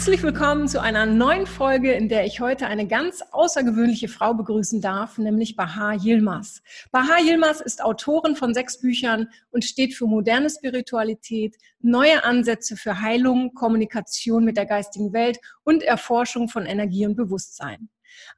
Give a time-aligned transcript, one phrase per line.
[0.00, 4.80] Herzlich willkommen zu einer neuen Folge, in der ich heute eine ganz außergewöhnliche Frau begrüßen
[4.80, 6.62] darf, nämlich Bahar Yilmaz.
[6.90, 13.02] Bahar Yilmaz ist Autorin von sechs Büchern und steht für moderne Spiritualität, neue Ansätze für
[13.02, 17.90] Heilung, Kommunikation mit der geistigen Welt und Erforschung von Energie und Bewusstsein.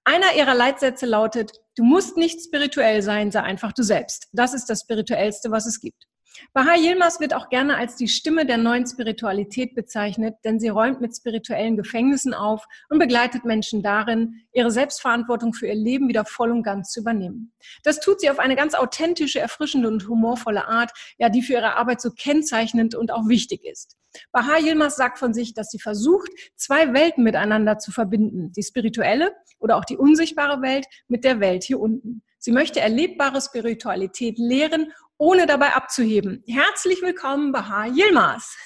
[0.03, 4.27] Einer ihrer Leitsätze lautet, du musst nicht spirituell sein, sei einfach du selbst.
[4.33, 6.09] Das ist das Spirituellste, was es gibt.
[6.53, 11.01] Baha Yilmaz wird auch gerne als die Stimme der neuen Spiritualität bezeichnet, denn sie räumt
[11.01, 16.51] mit spirituellen Gefängnissen auf und begleitet Menschen darin, ihre Selbstverantwortung für ihr Leben wieder voll
[16.51, 17.53] und ganz zu übernehmen.
[17.85, 21.77] Das tut sie auf eine ganz authentische, erfrischende und humorvolle Art, ja, die für ihre
[21.77, 23.97] Arbeit so kennzeichnend und auch wichtig ist.
[24.31, 28.53] Baha Yilmaz sagt von sich, dass sie versucht, zwei Welten miteinander zu verbinden.
[28.53, 32.23] Die spirituelle oder auch die unsichtbare Welt mit der Welt hier unten.
[32.39, 36.43] Sie möchte erlebbare Spiritualität lehren ohne dabei abzuheben.
[36.49, 38.57] Herzlich willkommen, Baha Yilmaz.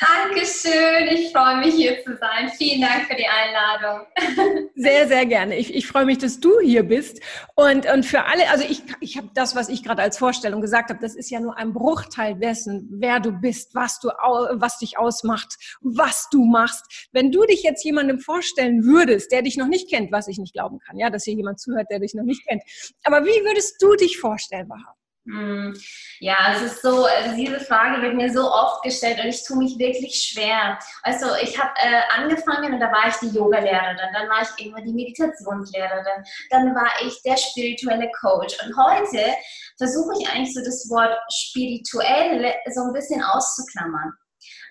[0.00, 2.50] Dankeschön, ich freue mich hier zu sein.
[2.56, 4.06] Vielen Dank für die Einladung.
[4.74, 5.56] Sehr, sehr gerne.
[5.56, 7.20] Ich, ich freue mich, dass du hier bist.
[7.54, 10.90] Und, und für alle, also ich, ich habe das, was ich gerade als Vorstellung gesagt
[10.90, 14.98] habe, das ist ja nur ein Bruchteil dessen, wer du bist, was, du, was dich
[14.98, 17.08] ausmacht, was du machst.
[17.12, 20.54] Wenn du dich jetzt jemandem vorstellen würdest, der dich noch nicht kennt, was ich nicht
[20.54, 22.62] glauben kann, ja, dass hier jemand zuhört, der dich noch nicht kennt.
[23.04, 24.96] Aber wie würdest du dich vorstellen, Baha?
[25.24, 25.72] Hm.
[26.18, 29.56] Ja, es ist so, also diese Frage wird mir so oft gestellt und ich tue
[29.56, 30.78] mich wirklich schwer.
[31.04, 34.84] Also ich habe äh, angefangen und da war ich die Yoga-Lehrerin, dann war ich irgendwann
[34.84, 39.32] die Meditationslehrerin, dann war ich der spirituelle Coach und heute
[39.78, 44.12] versuche ich eigentlich so das Wort spirituell so ein bisschen auszuklammern.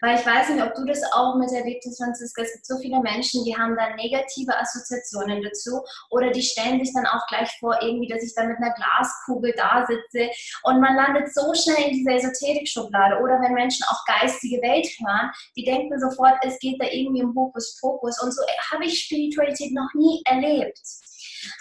[0.02, 2.42] Weil ich weiß nicht, ob du das auch miterlebt hast, Franziska.
[2.42, 6.94] Es gibt so viele Menschen, die haben da negative Assoziationen dazu oder die stellen sich
[6.94, 10.30] dann auch gleich vor, irgendwie, dass ich da mit einer Glaskugel da sitze
[10.64, 13.22] und man landet so schnell in dieser Esoterik-Schublade.
[13.22, 17.36] Oder wenn Menschen auch geistige Welt hören, die denken sofort, es geht da irgendwie um
[17.36, 18.42] Hokuspokus und so
[18.72, 20.80] habe ich Spiritualität noch nie erlebt.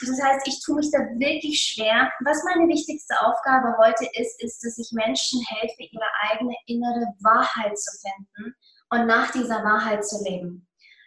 [0.00, 2.10] Das heißt, ich tue mich da wirklich schwer.
[2.24, 7.78] Was meine wichtigste Aufgabe heute ist, ist, dass ich Menschen helfe, ihre eigene innere Wahrheit
[7.78, 8.54] zu finden
[8.90, 10.66] und nach dieser Wahrheit zu leben.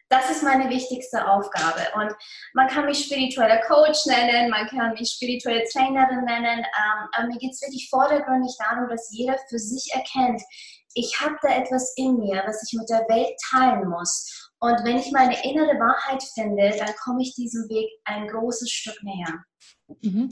[0.09, 1.81] Das ist meine wichtigste Aufgabe.
[1.95, 2.13] Und
[2.53, 6.59] man kann mich spiritueller Coach nennen, man kann mich spirituelle Trainerin nennen.
[6.59, 10.41] Ähm, aber mir geht es wirklich vordergründig darum, dass jeder für sich erkennt,
[10.95, 14.51] ich habe da etwas in mir, was ich mit der Welt teilen muss.
[14.63, 18.95] Und wenn ich meine innere Wahrheit finde, dann komme ich diesem Weg ein großes Stück
[19.03, 19.43] näher.
[20.01, 20.29] Mhm.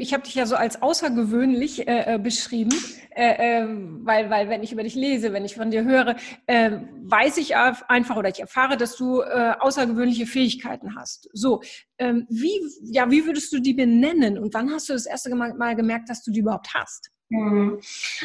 [0.00, 2.74] Ich habe dich ja so als außergewöhnlich äh, äh, beschrieben,
[3.14, 3.68] äh, äh,
[4.00, 6.16] weil, weil wenn ich über dich lese, wenn ich von dir höre,
[6.48, 6.72] äh,
[7.04, 11.28] weiß ich einfach oder ich erfahre, dass du äh, außergewöhnliche Fähigkeiten hast.
[11.32, 11.62] So,
[11.98, 15.76] ähm, wie, ja, wie würdest du die benennen und wann hast du das erste Mal
[15.76, 17.12] gemerkt, dass du die überhaupt hast?
[17.30, 17.78] Hm.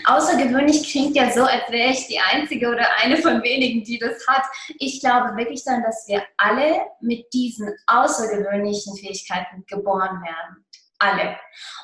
[0.05, 4.25] Außergewöhnlich klingt ja so, als wäre ich die Einzige oder eine von wenigen, die das
[4.27, 4.43] hat.
[4.79, 10.63] Ich glaube wirklich dann, dass wir alle mit diesen außergewöhnlichen Fähigkeiten geboren werden
[11.03, 11.37] alle.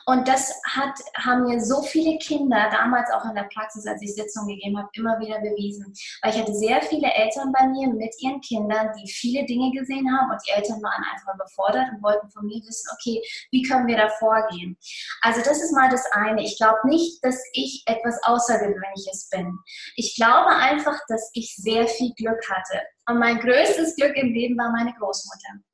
[0.05, 4.15] Und das hat, haben mir so viele Kinder damals auch in der Praxis, als ich
[4.15, 5.93] Sitzungen gegeben habe, immer wieder bewiesen.
[6.21, 10.09] Weil ich hatte sehr viele Eltern bei mir mit ihren Kindern, die viele Dinge gesehen
[10.11, 13.21] haben und die Eltern waren einfach überfordert und wollten von mir wissen, okay,
[13.51, 14.77] wie können wir da vorgehen?
[15.21, 16.41] Also das ist mal das eine.
[16.43, 19.57] Ich glaube nicht, dass ich etwas Außergewöhnliches bin.
[19.95, 22.81] Ich glaube einfach, dass ich sehr viel Glück hatte.
[23.07, 25.68] Und mein größtes Glück im Leben war meine Großmutter.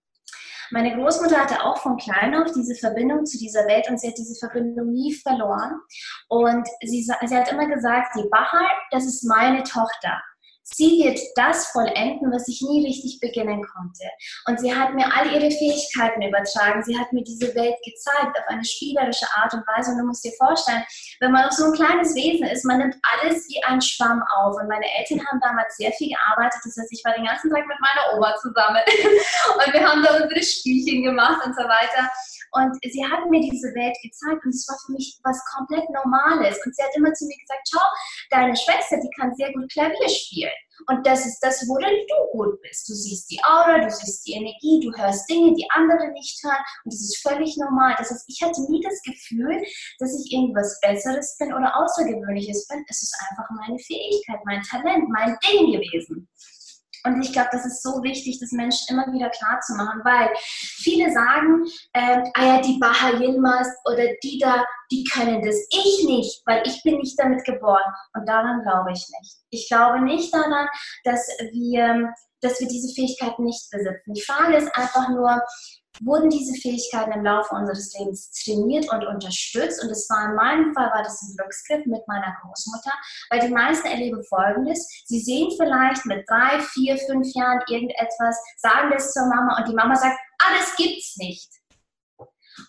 [0.72, 4.18] Meine Großmutter hatte auch von klein auf diese Verbindung zu dieser Welt und sie hat
[4.18, 5.80] diese Verbindung nie verloren.
[6.28, 10.22] Und sie, sie hat immer gesagt, die Bahar, das ist meine Tochter
[10.66, 14.04] sie wird das vollenden, was ich nie richtig beginnen konnte.
[14.48, 16.84] Und sie hat mir all ihre Fähigkeiten übertragen.
[16.84, 19.92] Sie hat mir diese Welt gezeigt auf eine spielerische Art und Weise.
[19.92, 20.84] Und du musst dir vorstellen,
[21.20, 24.56] wenn man noch so ein kleines Wesen ist, man nimmt alles wie ein Schwamm auf.
[24.60, 26.60] Und meine Eltern haben damals sehr viel gearbeitet.
[26.64, 28.82] Das heißt, ich war den ganzen Tag mit meiner Oma zusammen.
[29.66, 32.10] und wir haben da unsere Spielchen gemacht und so weiter.
[32.56, 36.58] Und sie hat mir diese Welt gezeigt und es war für mich was komplett Normales.
[36.66, 37.86] Und sie hat immer zu mir gesagt, schau,
[38.32, 40.55] deine Schwester, die kann sehr gut Klavier spielen.
[40.88, 42.88] Und das ist das, worin du gut bist.
[42.90, 46.64] Du siehst die Aura, du siehst die Energie, du hörst Dinge, die andere nicht hören.
[46.84, 47.96] Und das ist völlig normal.
[47.98, 49.64] Das heißt, ich hatte nie das Gefühl,
[50.00, 52.86] dass ich irgendwas Besseres bin oder Außergewöhnliches bin.
[52.90, 56.28] Es ist einfach meine Fähigkeit, mein Talent, mein Ding gewesen.
[57.06, 60.30] Und ich glaube, das ist so wichtig, das Menschen immer wieder klar zu machen, weil
[60.38, 65.56] viele sagen, äh, ah ja, die Baha Yilmaz oder die da, die können das.
[65.72, 67.94] Ich nicht, weil ich bin nicht damit geboren.
[68.14, 69.36] Und daran glaube ich nicht.
[69.52, 70.68] Ich glaube nicht daran,
[71.04, 74.14] dass wir, dass wir diese Fähigkeiten nicht besitzen.
[74.14, 75.42] Die Frage ist einfach nur,
[76.02, 79.84] wurden diese Fähigkeiten im Laufe unseres Lebens trainiert und unterstützt.
[79.84, 82.92] Und es war in meinem Fall war das ein Glücksgriff mit meiner Großmutter,
[83.30, 85.04] weil die meisten erleben Folgendes.
[85.06, 89.76] Sie sehen vielleicht mit drei, vier, fünf Jahren irgendetwas, sagen das zur Mama und die
[89.76, 91.50] Mama sagt, ah, das gibt's nicht.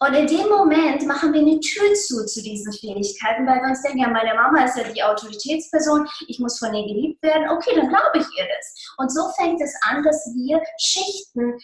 [0.00, 3.82] Und in dem Moment machen wir eine Tür zu zu diesen Fähigkeiten, weil wir uns
[3.82, 7.70] denken, ja, meine Mama ist ja die Autoritätsperson, ich muss von ihr geliebt werden, okay,
[7.76, 8.94] dann glaube ich ihr das.
[8.98, 11.56] Und so fängt es an, dass wir Schichten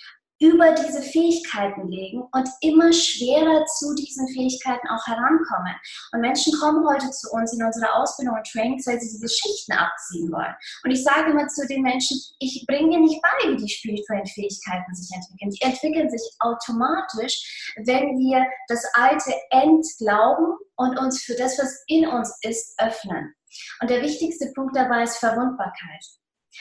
[0.42, 5.74] über diese Fähigkeiten legen und immer schwerer zu diesen Fähigkeiten auch herankommen.
[6.12, 9.72] Und Menschen kommen heute zu uns in unsere Ausbildung und Trainings, weil sie diese Schichten
[9.72, 10.54] abziehen wollen.
[10.82, 14.26] Und ich sage immer zu den Menschen, ich bringe dir nicht bei, wie die spirituellen
[14.26, 15.50] Fähigkeiten sich entwickeln.
[15.50, 22.08] Die entwickeln sich automatisch, wenn wir das alte entglauben und uns für das, was in
[22.08, 23.32] uns ist, öffnen.
[23.80, 26.02] Und der wichtigste Punkt dabei ist Verwundbarkeit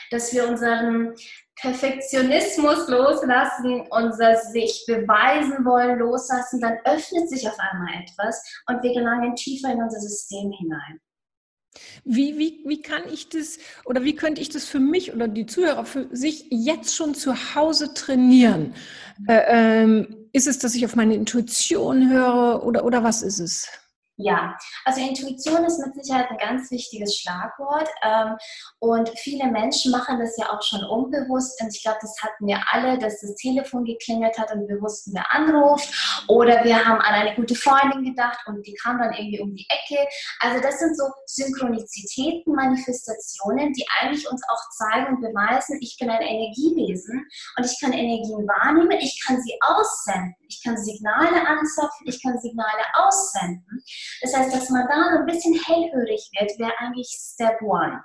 [0.10, 1.14] dass wir unseren
[1.60, 8.94] Perfektionismus loslassen, unser sich beweisen wollen loslassen, dann öffnet sich auf einmal etwas und wir
[8.94, 11.00] gelangen tiefer in unser System hinein.
[12.04, 15.46] Wie, wie, wie kann ich das oder wie könnte ich das für mich oder die
[15.46, 18.74] Zuhörer für sich jetzt schon zu Hause trainieren?
[19.28, 23.70] Äh, ähm, ist es, dass ich auf meine Intuition höre oder, oder was ist es?
[24.24, 28.38] Ja, also Intuition ist mit Sicherheit ein ganz wichtiges Schlagwort ähm,
[28.80, 32.60] und viele Menschen machen das ja auch schon unbewusst und ich glaube, das hatten wir
[32.72, 37.14] alle, dass das Telefon geklingelt hat und wir wussten, wer anruft oder wir haben an
[37.14, 40.08] eine gute Freundin gedacht und die kam dann irgendwie um die Ecke.
[40.40, 46.10] Also das sind so Synchronizitäten, Manifestationen, die eigentlich uns auch zeigen und beweisen, ich bin
[46.10, 47.26] ein Energiewesen
[47.58, 52.40] und ich kann Energien wahrnehmen, ich kann sie aussenden, ich kann Signale anzapfen, ich kann
[52.40, 53.84] Signale aussenden.
[54.22, 58.04] Das heißt, dass man da ein bisschen hellhörig wird, wäre eigentlich Step One.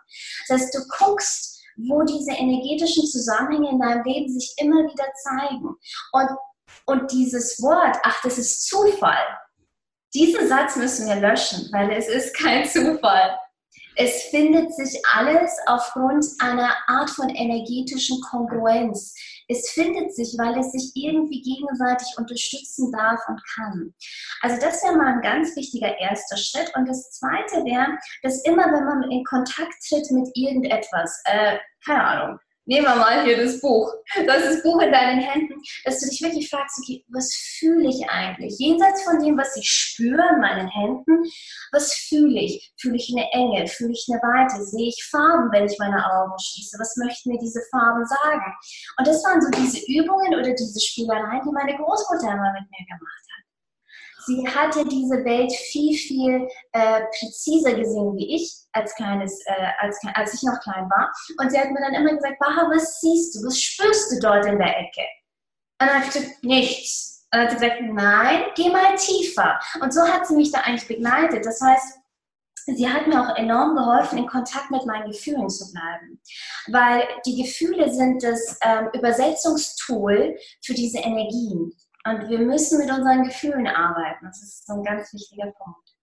[0.49, 5.76] Das heißt, du guckst, wo diese energetischen Zusammenhänge in deinem Leben sich immer wieder zeigen.
[6.12, 6.31] Und,
[6.87, 9.38] und dieses Wort, ach, das ist Zufall,
[10.14, 13.38] diesen Satz müssen wir löschen, weil es ist kein Zufall.
[13.98, 19.14] Es findet sich alles aufgrund einer Art von energetischen Kongruenz.
[19.48, 23.94] Es findet sich, weil es sich irgendwie gegenseitig unterstützen darf und kann.
[24.43, 26.70] Also das wäre mal ein ganz wichtiger erster Schritt.
[26.76, 32.04] Und das Zweite wäre, dass immer, wenn man in Kontakt tritt mit irgendetwas, äh, keine
[32.04, 33.93] Ahnung, nehmen wir mal hier das Buch.
[34.27, 35.55] Das ist das Buch in deinen Händen,
[35.85, 38.59] dass du dich wirklich fragst, okay, was fühle ich eigentlich?
[38.59, 41.23] Jenseits von dem, was ich spüre in meinen Händen,
[41.73, 42.73] was fühle ich?
[42.79, 43.67] Fühle ich eine Enge?
[43.69, 44.65] Fühle ich eine Weite?
[44.65, 46.79] Sehe ich Farben, wenn ich meine Augen schließe?
[46.79, 48.53] Was möchten mir diese Farben sagen?
[48.99, 52.87] Und das waren so diese Übungen oder diese Spielereien, die meine Großmutter immer mit mir
[52.87, 53.45] gemacht hat
[54.26, 59.99] sie hatte diese Welt viel, viel äh, präziser gesehen wie ich als kleines, äh, als,
[60.14, 61.12] als ich noch klein war.
[61.40, 64.46] Und sie hat mir dann immer gesagt, Baha, was siehst du, was spürst du dort
[64.46, 65.02] in der Ecke?
[65.81, 67.26] Und dann habe ich gesagt, nichts.
[67.32, 69.58] Und dann hat sie gesagt, nein, geh mal tiefer.
[69.81, 71.44] Und so hat sie mich da eigentlich begleitet.
[71.44, 71.99] Das heißt,
[72.67, 76.20] sie hat mir auch enorm geholfen, in Kontakt mit meinen Gefühlen zu bleiben.
[76.69, 81.72] Weil die Gefühle sind das ähm, Übersetzungstool für diese Energien.
[82.06, 84.26] Und wir müssen mit unseren Gefühlen arbeiten.
[84.26, 85.97] Das ist so ein ganz wichtiger Punkt.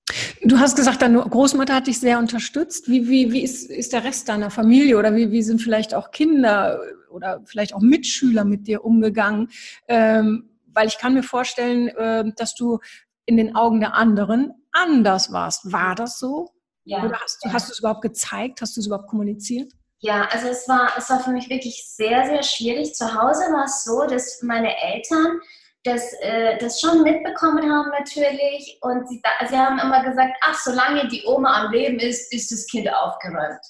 [0.44, 2.90] Du hast gesagt, deine Großmutter hat dich sehr unterstützt.
[2.90, 6.12] Wie, wie, wie ist, ist der Rest deiner Familie oder wie, wie sind vielleicht auch
[6.12, 9.50] Kinder oder vielleicht auch Mitschüler mit dir umgegangen?
[9.88, 12.80] Ähm, weil ich kann mir vorstellen, äh, dass du
[13.26, 15.72] in den Augen der anderen anders warst.
[15.72, 16.50] War das so?
[16.84, 17.06] Ja.
[17.06, 18.60] Oder hast, hast du es überhaupt gezeigt?
[18.60, 19.72] Hast du es überhaupt kommuniziert?
[20.00, 22.94] Ja, also es war, es war für mich wirklich sehr, sehr schwierig.
[22.94, 25.40] Zu Hause war es so, dass meine Eltern
[25.84, 28.78] das, äh, das schon mitbekommen haben natürlich.
[28.82, 32.66] Und sie, sie haben immer gesagt, ach, solange die Oma am Leben ist, ist das
[32.68, 33.62] Kind aufgeräumt.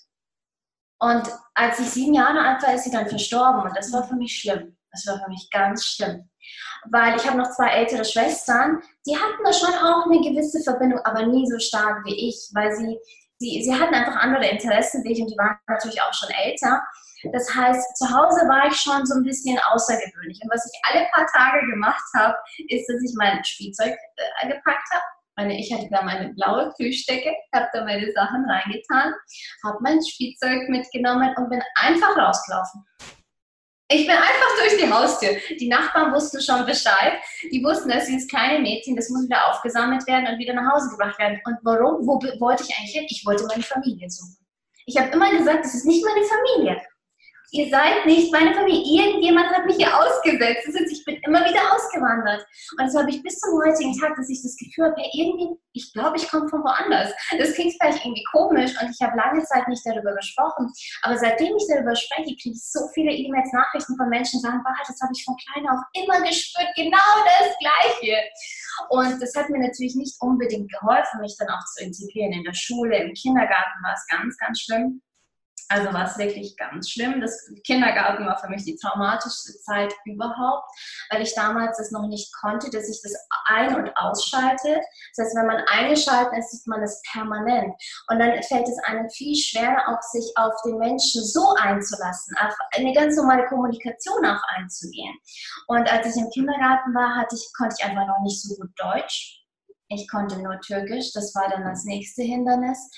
[1.00, 3.64] Und als ich sieben Jahre alt war, ist sie dann verstorben.
[3.64, 4.78] Und das war für mich schlimm.
[4.92, 6.30] Das war für mich ganz schlimm.
[6.92, 11.00] Weil ich habe noch zwei ältere Schwestern, die hatten da schon auch eine gewisse Verbindung,
[11.04, 13.00] aber nie so stark wie ich, weil sie,
[13.38, 16.82] sie, sie hatten einfach andere Interessen wie ich und die waren natürlich auch schon älter.
[17.32, 20.40] Das heißt, zu Hause war ich schon so ein bisschen außergewöhnlich.
[20.44, 22.36] Und was ich alle paar Tage gemacht habe,
[22.68, 25.04] ist, dass ich mein Spielzeug äh, gepackt habe.
[25.36, 29.14] Meine, ich hatte da meine blaue Kühlstecke, habe da meine Sachen reingetan,
[29.64, 32.86] habe mein Spielzeug mitgenommen und bin einfach rausgelaufen.
[33.90, 35.58] Ich bin einfach durch die Haustür.
[35.60, 37.14] Die Nachbarn wussten schon Bescheid.
[37.52, 40.90] Die wussten, dass dieses kleine Mädchen, das muss wieder aufgesammelt werden und wieder nach Hause
[40.90, 41.40] gebracht werden.
[41.46, 42.06] Und warum?
[42.08, 43.06] Wo wollte ich eigentlich hin?
[43.10, 44.38] Ich wollte meine Familie suchen.
[44.86, 46.82] Ich habe immer gesagt, das ist nicht meine Familie
[47.54, 49.06] ihr seid nicht meine Familie.
[49.06, 50.66] Irgendjemand hat mich hier ausgesetzt.
[50.66, 52.46] Das heißt, ich bin immer wieder ausgewandert.
[52.80, 55.54] Und so habe ich bis zum heutigen Tag, dass ich das Gefühl habe, ja, irgendwie,
[55.74, 57.14] ich glaube, ich komme von woanders.
[57.38, 60.74] Das klingt vielleicht irgendwie komisch und ich habe lange Zeit nicht darüber gesprochen.
[61.04, 64.64] Aber seitdem ich darüber spreche, kriege ich so viele E-Mails, Nachrichten von Menschen, die sagen,
[64.66, 68.18] das habe ich von klein auf immer gespürt, genau das Gleiche.
[68.90, 72.34] Und das hat mir natürlich nicht unbedingt geholfen, mich dann auch zu integrieren.
[72.34, 75.02] In der Schule, im Kindergarten war es ganz, ganz schlimm.
[75.70, 77.22] Also war es wirklich ganz schlimm.
[77.22, 80.70] Das Kindergarten war für mich die traumatischste Zeit überhaupt,
[81.10, 83.14] weil ich damals das noch nicht konnte, dass ich das
[83.46, 84.82] ein- und ausschalte.
[85.16, 87.74] Das heißt, wenn man eingeschaltet ist, sieht man es permanent.
[88.08, 92.56] Und dann fällt es einem viel schwerer, auch sich auf den Menschen so einzulassen, auf
[92.76, 95.16] eine ganz normale Kommunikation auch einzugehen.
[95.68, 98.72] Und als ich im Kindergarten war, hatte ich, konnte ich einfach noch nicht so gut
[98.76, 99.40] Deutsch.
[99.90, 102.90] Ich konnte nur Türkisch, das war dann das nächste Hindernis.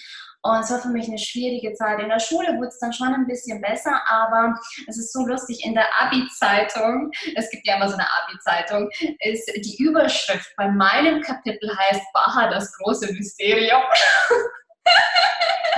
[0.45, 1.99] Und es war für mich eine schwierige Zeit.
[1.99, 4.53] In der Schule wurde es dann schon ein bisschen besser, aber
[4.87, 8.87] es ist so lustig, in der Abi-Zeitung, es gibt ja immer so eine Abi-Zeitung,
[9.21, 13.81] ist die Überschrift bei meinem Kapitel heißt Baha, das große Mysterium.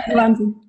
[0.08, 0.67] Wahnsinn.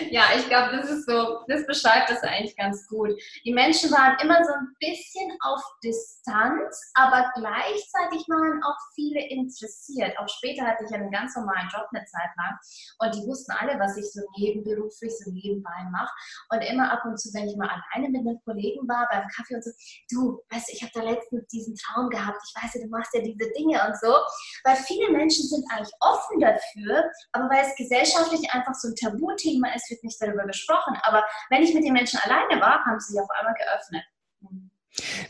[0.10, 3.10] Ja, ich glaube, das ist so, das beschreibt das eigentlich ganz gut.
[3.44, 10.16] Die Menschen waren immer so ein bisschen auf Distanz, aber gleichzeitig waren auch viele interessiert.
[10.18, 12.58] Auch später hatte ich einen ganz normalen Job eine Zeit lang
[13.00, 16.12] und die wussten alle, was ich so nebenberuflich, so nebenbei mache.
[16.50, 19.56] Und immer ab und zu, wenn ich mal alleine mit einem Kollegen war beim Kaffee
[19.56, 19.70] und so,
[20.10, 23.14] du, weißt du, ich habe da letztens diesen Traum gehabt, ich weiß ja, du machst
[23.14, 24.12] ja diese Dinge und so.
[24.64, 29.74] Weil viele Menschen sind eigentlich offen dafür, aber weil es gesellschaftlich einfach so ein Tabuthema
[29.74, 30.96] ist, es wird nicht darüber gesprochen.
[31.02, 34.04] Aber wenn ich mit den Menschen alleine war, haben sie sich auf einmal geöffnet.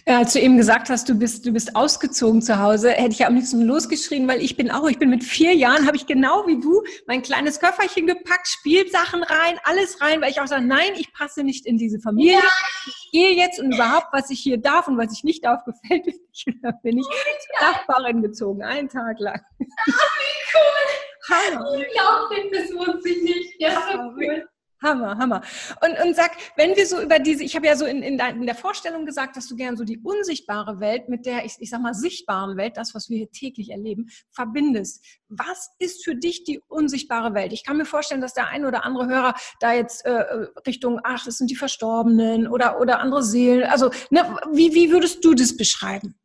[0.06, 3.37] Als du eben gesagt hast, du bist, du bist ausgezogen zu Hause, hätte ich am
[3.37, 6.59] liebsten losgeschrien, weil ich bin auch, ich bin mit vier Jahren, habe ich genau wie
[6.61, 11.12] du mein kleines Köfferchen gepackt, Spielsachen rein, alles rein, weil ich auch sage, nein, ich
[11.12, 12.32] passe nicht in diese Familie.
[12.32, 12.49] Ja.
[12.87, 16.06] Ich gehe jetzt und überhaupt, was ich hier darf und was ich nicht darf, gefällt
[16.06, 16.47] mir nicht.
[16.62, 19.40] Da bin ich zur Nachbarin gezogen, einen Tag lang.
[19.61, 21.01] Ach, wie cool.
[21.29, 21.71] Hammer.
[21.71, 23.61] Unglaublich, das wusste ich nicht.
[23.61, 24.47] Ja, so cool.
[24.83, 25.43] Hammer, Hammer.
[25.81, 28.47] Und, und sag, wenn wir so über diese, ich habe ja so in, in, in,
[28.47, 31.81] der Vorstellung gesagt, dass du gern so die unsichtbare Welt mit der, ich, ich sag
[31.81, 35.05] mal, sichtbaren Welt, das, was wir hier täglich erleben, verbindest.
[35.29, 37.52] Was ist für dich die unsichtbare Welt?
[37.52, 41.25] Ich kann mir vorstellen, dass der ein oder andere Hörer da jetzt äh, Richtung, ach,
[41.25, 43.64] das sind die Verstorbenen oder, oder andere Seelen.
[43.64, 46.19] Also, ne, wie, wie würdest du das beschreiben?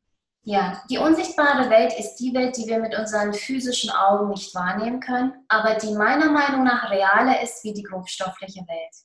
[0.50, 5.02] Ja, die unsichtbare Welt ist die Welt, die wir mit unseren physischen Augen nicht wahrnehmen
[5.02, 8.96] können, aber die meiner Meinung nach realer ist wie die grobstoffliche Welt.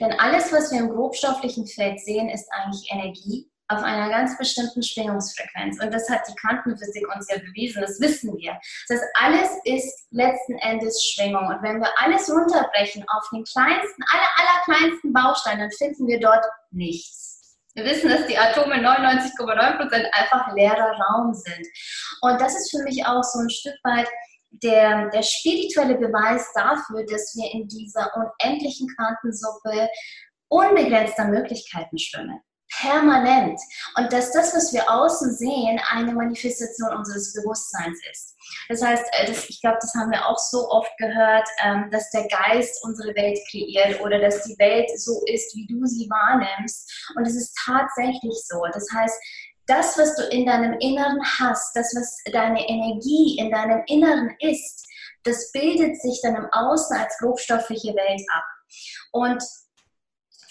[0.00, 4.82] Denn alles, was wir im grobstofflichen Feld sehen, ist eigentlich Energie auf einer ganz bestimmten
[4.82, 5.80] Schwingungsfrequenz.
[5.80, 8.58] Und das hat die Quantenphysik uns ja bewiesen, das wissen wir.
[8.88, 11.46] Das alles ist letzten Endes Schwingung.
[11.46, 16.18] Und wenn wir alles runterbrechen auf den kleinsten, aller, aller kleinsten Baustein, dann finden wir
[16.18, 17.21] dort nichts.
[17.74, 21.66] Wir wissen, dass die Atome 99,9% einfach leerer Raum sind.
[22.20, 24.08] Und das ist für mich auch so ein Stück weit
[24.50, 29.88] der, der spirituelle Beweis dafür, dass wir in dieser unendlichen Quantensuppe
[30.48, 32.40] unbegrenzter Möglichkeiten schwimmen
[32.80, 33.60] permanent.
[33.96, 38.36] Und dass das, was wir außen sehen, eine Manifestation unseres Bewusstseins ist.
[38.68, 42.10] Das heißt, äh, das, ich glaube, das haben wir auch so oft gehört, ähm, dass
[42.10, 47.12] der Geist unsere Welt kreiert oder dass die Welt so ist, wie du sie wahrnimmst.
[47.16, 48.62] Und es ist tatsächlich so.
[48.72, 49.18] Das heißt,
[49.66, 54.86] das, was du in deinem Inneren hast, das, was deine Energie in deinem Inneren ist,
[55.24, 58.44] das bildet sich dann im Außen als grobstoffliche Welt ab.
[59.12, 59.42] Und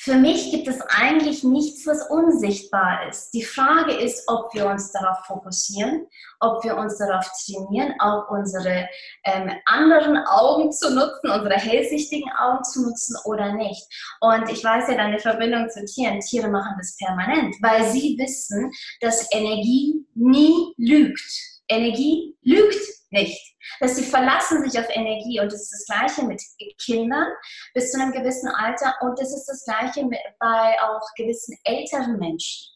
[0.04, 3.36] für mich gibt es eigentlich nichts, was unsichtbar ist.
[3.36, 6.08] Die Frage ist, ob wir uns darauf fokussieren,
[6.40, 8.90] ob wir uns darauf trainieren, auch unsere
[9.24, 13.86] ähm, anderen Augen zu nutzen, unsere hellsichtigen Augen zu nutzen oder nicht.
[14.22, 16.20] Und ich weiß ja deine Verbindung zu Tieren.
[16.20, 21.32] Tiere machen das permanent, weil sie wissen, dass Energie nie lügt.
[21.68, 22.82] Energie lügt
[23.12, 26.42] nicht dass sie verlassen sich auf Energie und das ist das Gleiche mit
[26.84, 27.28] Kindern
[27.74, 30.08] bis zu einem gewissen Alter und das ist das Gleiche
[30.40, 32.72] bei auch gewissen älteren Menschen.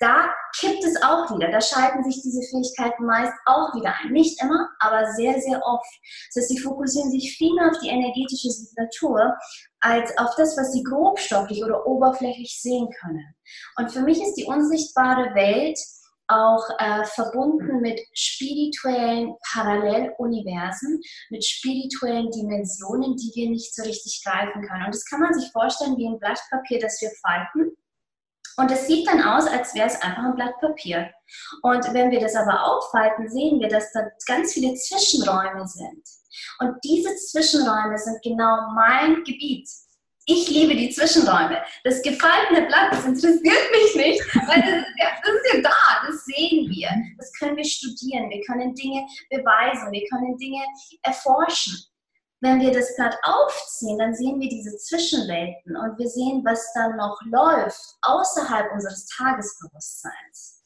[0.00, 4.12] Da kippt es auch wieder, da schalten sich diese Fähigkeiten meist auch wieder ein.
[4.12, 5.86] Nicht immer, aber sehr, sehr oft.
[6.28, 9.34] Das heißt, sie fokussieren sich viel mehr auf die energetische Signatur
[9.80, 13.34] als auf das, was sie grobstofflich oder oberflächlich sehen können.
[13.76, 15.78] Und für mich ist die unsichtbare Welt
[16.28, 21.00] auch äh, verbunden mit spirituellen Paralleluniversen,
[21.30, 24.86] mit spirituellen Dimensionen, die wir nicht so richtig greifen können.
[24.86, 27.76] Und das kann man sich vorstellen wie ein Blatt Papier, das wir falten.
[28.56, 31.10] Und es sieht dann aus, als wäre es einfach ein Blatt Papier.
[31.62, 36.02] Und wenn wir das aber auffalten, sehen wir, dass da ganz viele Zwischenräume sind.
[36.60, 39.68] Und diese Zwischenräume sind genau mein Gebiet.
[40.26, 41.62] Ich liebe die Zwischenräume.
[41.84, 46.06] Das gefaltete Blatt, das interessiert mich nicht, weil das ist, ja, das ist ja da,
[46.06, 46.88] das sehen wir.
[47.18, 50.64] Das können wir studieren, wir können Dinge beweisen, wir können Dinge
[51.02, 51.74] erforschen.
[52.40, 56.96] Wenn wir das Blatt aufziehen, dann sehen wir diese Zwischenwelten und wir sehen, was dann
[56.96, 60.62] noch läuft außerhalb unseres Tagesbewusstseins.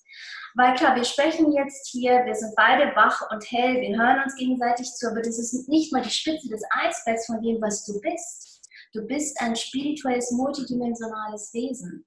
[0.54, 4.34] Weil klar, wir sprechen jetzt hier, wir sind beide wach und hell, wir hören uns
[4.36, 8.00] gegenseitig zu, aber das ist nicht mal die Spitze des Eisbergs von dem, was du
[8.00, 8.47] bist.
[8.92, 12.06] Du bist ein spirituelles, multidimensionales Wesen.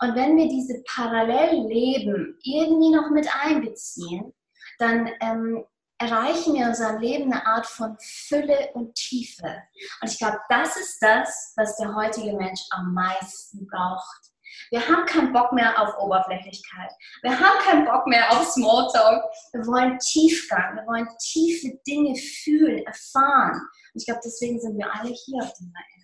[0.00, 4.32] Und wenn wir diese Parallelleben irgendwie noch mit einbeziehen,
[4.78, 5.64] dann ähm,
[5.98, 9.62] erreichen wir in unserem Leben eine Art von Fülle und Tiefe.
[10.00, 14.32] Und ich glaube, das ist das, was der heutige Mensch am meisten braucht.
[14.70, 16.90] Wir haben keinen Bock mehr auf Oberflächlichkeit.
[17.22, 19.22] Wir haben keinen Bock mehr auf Smalltalk.
[19.52, 20.76] Wir wollen Tiefgang.
[20.76, 23.60] Wir wollen tiefe Dinge fühlen, erfahren.
[23.92, 26.01] Und ich glaube, deswegen sind wir alle hier auf dieser Erde.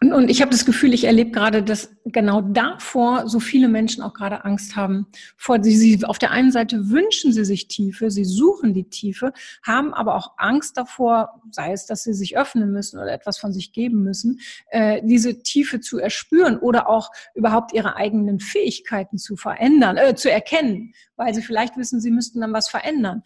[0.00, 4.02] Und, und ich habe das Gefühl, ich erlebe gerade, dass genau davor so viele Menschen
[4.02, 5.06] auch gerade Angst haben.
[5.36, 9.32] Vor sie, sie auf der einen Seite wünschen sie sich Tiefe, sie suchen die Tiefe,
[9.62, 13.52] haben aber auch Angst davor, sei es, dass sie sich öffnen müssen oder etwas von
[13.52, 14.40] sich geben müssen,
[14.70, 20.30] äh, diese Tiefe zu erspüren oder auch überhaupt ihre eigenen Fähigkeiten zu verändern, äh, zu
[20.30, 23.22] erkennen, weil sie vielleicht wissen, sie müssten dann was verändern.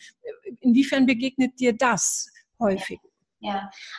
[0.60, 2.98] Inwiefern begegnet dir das häufig?
[3.02, 3.13] Ja,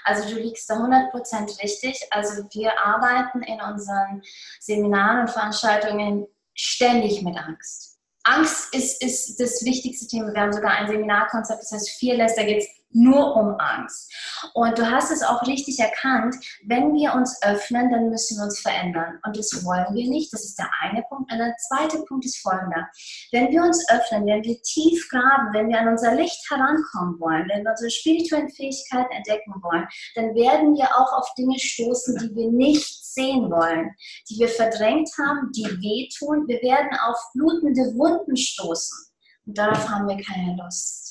[0.04, 2.00] also du liegst da 100% richtig.
[2.12, 4.22] Also wir arbeiten in unseren
[4.60, 8.00] Seminaren und Veranstaltungen ständig mit Angst.
[8.24, 10.34] Angst ist, ist das wichtigste Thema.
[10.34, 14.12] Wir haben sogar ein Seminarkonzept, das heißt Fearless, da geht es nur um Angst.
[14.54, 18.60] Und du hast es auch richtig erkannt, wenn wir uns öffnen, dann müssen wir uns
[18.60, 19.20] verändern.
[19.26, 20.34] Und das wollen wir nicht.
[20.34, 21.32] Das ist der eine Punkt.
[21.32, 22.88] Und der zweite Punkt ist folgender.
[23.32, 27.48] Wenn wir uns öffnen, wenn wir tief graben, wenn wir an unser Licht herankommen wollen,
[27.50, 32.36] wenn wir unsere spirituellen Fähigkeiten entdecken wollen, dann werden wir auch auf Dinge stoßen, die
[32.36, 33.92] wir nicht sehen wollen,
[34.30, 36.48] die wir verdrängt haben, die wehtun.
[36.48, 39.10] Wir werden auf blutende Wunden stoßen.
[39.46, 41.05] Und darauf haben wir keine Lust.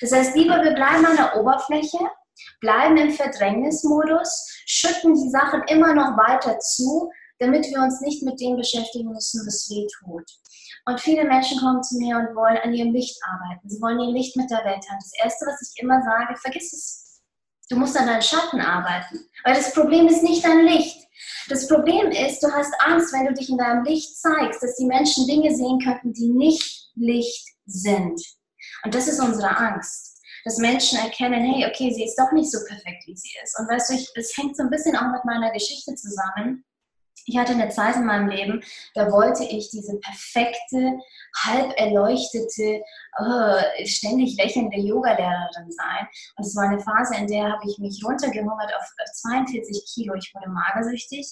[0.00, 1.98] Das heißt, lieber wir bleiben an der Oberfläche,
[2.60, 8.40] bleiben im Verdrängnismodus, schütten die Sachen immer noch weiter zu, damit wir uns nicht mit
[8.40, 10.24] dem beschäftigen müssen, was weh tut.
[10.86, 13.68] Und viele Menschen kommen zu mir und wollen an ihrem Licht arbeiten.
[13.68, 14.98] Sie wollen ihr Licht mit der Welt haben.
[14.98, 17.22] Das Erste, was ich immer sage, vergiss es.
[17.68, 19.20] Du musst an deinen Schatten arbeiten.
[19.44, 21.06] Weil das Problem ist nicht dein Licht.
[21.48, 24.86] Das Problem ist, du hast Angst, wenn du dich in deinem Licht zeigst, dass die
[24.86, 28.20] Menschen Dinge sehen könnten, die nicht Licht sind.
[28.84, 32.58] Und das ist unsere Angst, dass Menschen erkennen, hey, okay, sie ist doch nicht so
[32.66, 33.58] perfekt, wie sie ist.
[33.58, 36.64] Und weißt du, es hängt so ein bisschen auch mit meiner Geschichte zusammen.
[37.26, 38.64] Ich hatte eine Zeit in meinem Leben,
[38.94, 40.98] da wollte ich diese perfekte,
[41.44, 42.82] halb erleuchtete,
[43.20, 46.08] oh, ständig lächelnde Yogalehrerin sein.
[46.36, 50.14] Und es war eine Phase, in der habe ich mich runtergehungert auf 42 Kilo.
[50.14, 51.28] Ich wurde magersüchtig.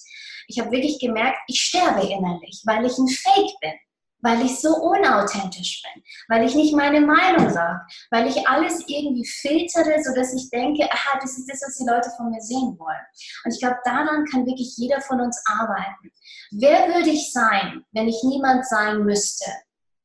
[0.46, 3.72] Ich habe wirklich gemerkt, ich sterbe innerlich, weil ich ein Fake bin
[4.20, 9.26] weil ich so unauthentisch bin, weil ich nicht meine Meinung sage, weil ich alles irgendwie
[9.26, 13.06] filtere, sodass ich denke, aha, das ist das, was die Leute von mir sehen wollen.
[13.44, 16.10] Und ich glaube, daran kann wirklich jeder von uns arbeiten.
[16.50, 19.50] Wer würde ich sein, wenn ich niemand sein müsste?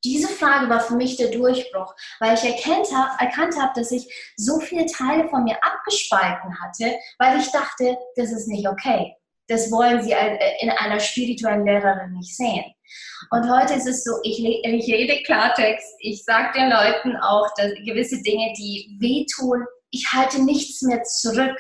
[0.04, 4.34] Diese Frage war für mich der Durchbruch, weil ich erkannt habe, erkannt habe, dass ich
[4.36, 9.16] so viele Teile von mir abgespalten hatte, weil ich dachte, das ist nicht okay.
[9.54, 10.16] Das wollen sie
[10.62, 12.66] in einer spirituellen Lehrerin nicht sehen.
[13.30, 17.48] Und heute ist es so, ich, ich rede Klartext, ich sage den Leuten auch,
[17.86, 21.56] gewisse Dinge, die wehtun, ich halte nichts mehr zurück.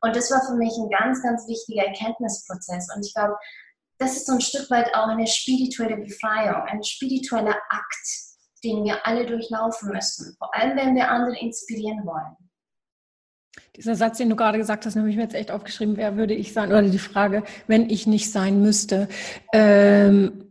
[0.00, 2.88] Und das war für mich ein ganz, ganz wichtiger Erkenntnisprozess.
[2.96, 3.36] Und ich glaube,
[3.98, 8.08] das ist so ein Stück weit auch eine spirituelle Befreiung, ein spiritueller Akt,
[8.64, 10.34] den wir alle durchlaufen müssen.
[10.36, 12.49] Vor allem, wenn wir andere inspirieren wollen.
[13.76, 16.34] Dieser Satz, den du gerade gesagt hast, habe ich mir jetzt echt aufgeschrieben, wer würde
[16.34, 16.70] ich sein?
[16.70, 19.08] Oder die Frage, wenn ich nicht sein müsste.
[19.52, 20.50] Ähm,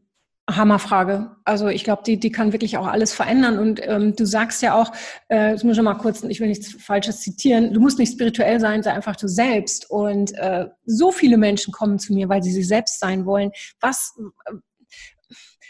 [0.49, 1.31] Hammerfrage.
[1.45, 3.59] Also ich glaube, die, die kann wirklich auch alles verändern.
[3.59, 4.91] Und ähm, du sagst ja auch,
[5.27, 8.59] äh, das muss ich mal kurz, ich will nichts Falsches zitieren, du musst nicht spirituell
[8.59, 9.89] sein, sei einfach du selbst.
[9.89, 13.51] Und äh, so viele Menschen kommen zu mir, weil sie sie selbst sein wollen.
[13.79, 14.17] Was,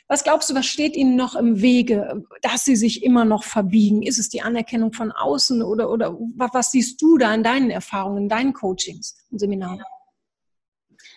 [0.10, 4.02] was glaubst du, was steht ihnen noch im Wege, dass sie sich immer noch verbiegen?
[4.02, 8.24] Ist es die Anerkennung von außen oder, oder was, siehst du da in deinen Erfahrungen,
[8.24, 9.84] in deinen Coachings und Seminaren?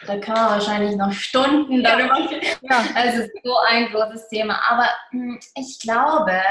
[0.07, 2.19] Da kann man wahrscheinlich noch Stunden darüber
[2.61, 2.85] ja.
[2.95, 4.61] Also so ein großes Thema.
[4.69, 6.43] Aber hm, ich glaube,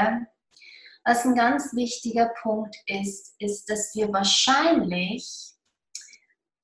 [1.04, 5.51] was ein ganz wichtiger Punkt ist, ist, dass wir wahrscheinlich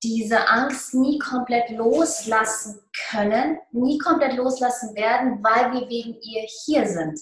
[0.03, 6.87] diese Angst nie komplett loslassen können, nie komplett loslassen werden, weil wir wegen ihr hier
[6.87, 7.19] sind.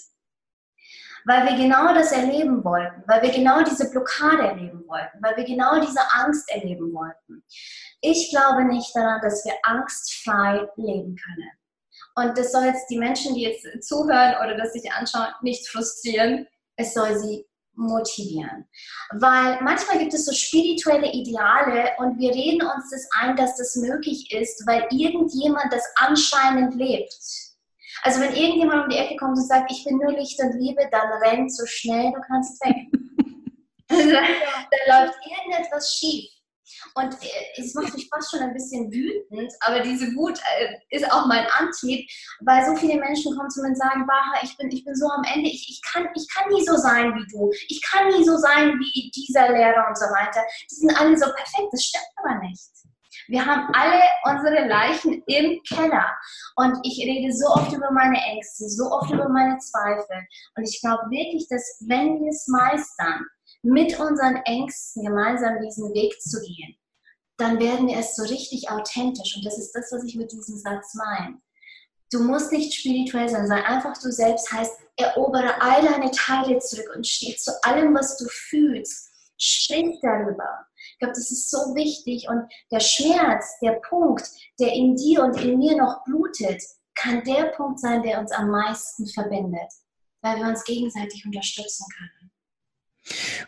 [1.28, 5.44] weil wir genau das erleben wollten, weil wir genau diese Blockade erleben wollten, weil wir
[5.44, 7.44] genau diese Angst erleben wollten.
[8.00, 11.52] Ich glaube nicht daran, dass wir angstfrei leben können.
[12.16, 16.48] Und das soll jetzt die Menschen, die jetzt zuhören oder das sich anschauen, nicht frustrieren.
[16.78, 17.46] Es soll sie
[17.78, 18.66] motivieren.
[19.12, 23.76] Weil manchmal gibt es so spirituelle Ideale und wir reden uns das ein, dass das
[23.76, 27.13] möglich ist, weil irgendjemand das anscheinend lebt.
[28.04, 30.88] Also wenn irgendjemand um die Ecke kommt und sagt, ich bin nur Licht und Liebe,
[30.92, 32.76] dann rennt so schnell, du kannst weg.
[33.90, 36.37] also, da läuft irgendetwas schief.
[36.95, 41.12] Und äh, es macht mich fast schon ein bisschen wütend, aber diese Wut äh, ist
[41.12, 42.10] auch mein Antrieb,
[42.41, 45.08] weil so viele Menschen kommen zu mir und sagen, Baha, ich bin, ich bin so
[45.10, 48.23] am Ende, ich, ich, kann, ich kann nie so sein wie du, ich kann nie
[48.23, 50.41] so sein wie dieser Lehrer und so weiter.
[50.69, 52.78] Die sind alle so perfekt, das stimmt aber nicht.
[53.28, 56.06] Wir haben alle unsere Leichen im Keller.
[56.56, 60.26] Und ich rede so oft über meine Ängste, so oft über meine Zweifel.
[60.56, 63.26] Und ich glaube wirklich, dass wenn wir es meistern,
[63.63, 66.78] mit unseren Ängsten gemeinsam diesen Weg zu gehen,
[67.38, 69.36] dann werden wir es so richtig authentisch.
[69.36, 71.39] Und das ist das, was ich mit diesem Satz meine.
[72.12, 74.52] Du musst nicht spirituell sein, sei einfach du selbst.
[74.52, 79.12] Heißt, erobere all deine Teile zurück und steh zu allem, was du fühlst.
[79.38, 80.65] Sprich darüber.
[80.93, 82.28] Ich glaube, das ist so wichtig.
[82.30, 84.28] Und der Schmerz, der Punkt,
[84.60, 86.63] der in dir und in mir noch blutet,
[86.96, 89.72] kann der Punkt sein, der uns am meisten verbindet,
[90.22, 92.16] weil wir uns gegenseitig unterstützen können.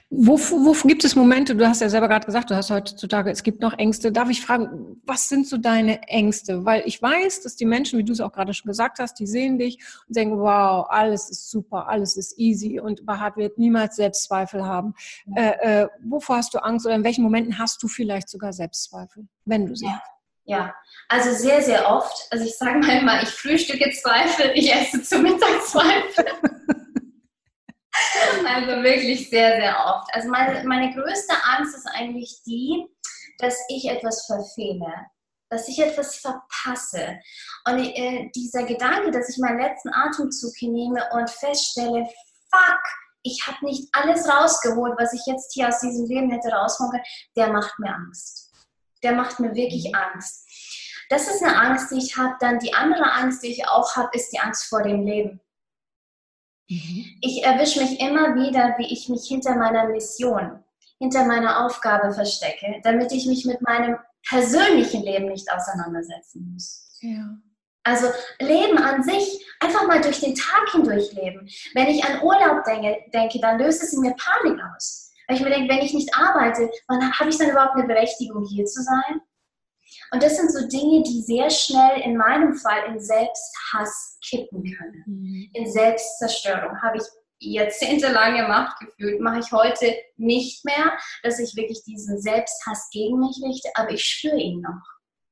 [0.09, 3.43] Wo, wo, gibt es Momente, du hast ja selber gerade gesagt, du hast heutzutage, es
[3.43, 4.11] gibt noch Ängste.
[4.11, 6.65] Darf ich fragen, was sind so deine Ängste?
[6.65, 9.27] Weil ich weiß, dass die Menschen, wie du es auch gerade schon gesagt hast, die
[9.27, 13.95] sehen dich und denken, wow, alles ist super, alles ist easy und Bahat wird niemals
[13.97, 14.93] Selbstzweifel haben.
[15.35, 19.27] Äh, äh, wovor hast du Angst oder in welchen Momenten hast du vielleicht sogar Selbstzweifel,
[19.45, 19.91] wenn du sie ja.
[19.93, 20.19] hast?
[20.45, 20.73] Ja,
[21.09, 22.27] also sehr, sehr oft.
[22.31, 26.25] Also ich sage mal immer, ich frühstücke Zweifel, ich esse zu Mittag Zweifel.
[28.45, 30.13] Also wirklich sehr, sehr oft.
[30.13, 32.85] Also meine, meine größte Angst ist eigentlich die,
[33.37, 34.93] dass ich etwas verfehle,
[35.49, 37.19] dass ich etwas verpasse.
[37.65, 42.07] Und äh, dieser Gedanke, dass ich meinen letzten Atemzug hinnehme und feststelle,
[42.51, 42.81] fuck,
[43.23, 47.03] ich habe nicht alles rausgeholt, was ich jetzt hier aus diesem Leben hätte rausholen können,
[47.35, 48.51] der macht mir Angst.
[49.03, 49.95] Der macht mir wirklich mhm.
[49.95, 50.45] Angst.
[51.09, 52.35] Das ist eine Angst, die ich habe.
[52.39, 55.41] Dann die andere Angst, die ich auch habe, ist die Angst vor dem Leben.
[56.69, 57.05] Mhm.
[57.21, 60.63] Ich erwische mich immer wieder, wie ich mich hinter meiner Mission,
[60.99, 66.97] hinter meiner Aufgabe verstecke, damit ich mich mit meinem persönlichen Leben nicht auseinandersetzen muss.
[67.01, 67.37] Ja.
[67.83, 68.07] Also
[68.39, 71.49] Leben an sich, einfach mal durch den Tag hindurch leben.
[71.73, 75.11] Wenn ich an Urlaub denke, denke dann löst es in mir Panik aus.
[75.27, 78.45] Weil ich mir denke, wenn ich nicht arbeite, wann habe ich dann überhaupt eine Berechtigung,
[78.45, 79.21] hier zu sein?
[80.11, 85.03] Und das sind so Dinge, die sehr schnell in meinem Fall in Selbsthass kippen können.
[85.05, 85.49] Mhm.
[85.53, 87.03] In Selbstzerstörung habe ich
[87.39, 93.39] jahrzehntelang gemacht gefühlt, mache ich heute nicht mehr, dass ich wirklich diesen Selbsthass gegen mich
[93.43, 94.81] richte, aber ich spüre ihn noch.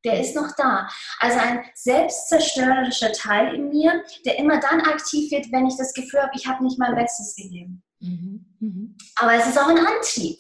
[0.06, 0.88] Der ist noch da.
[1.20, 6.22] Also ein selbstzerstörerischer Teil in mir, der immer dann aktiv wird, wenn ich das Gefühl
[6.22, 7.84] habe, ich habe nicht mein Bestes gegeben.
[8.00, 8.46] Mhm.
[8.60, 8.98] Mhm.
[9.16, 10.38] Aber es ist auch ein Antrieb.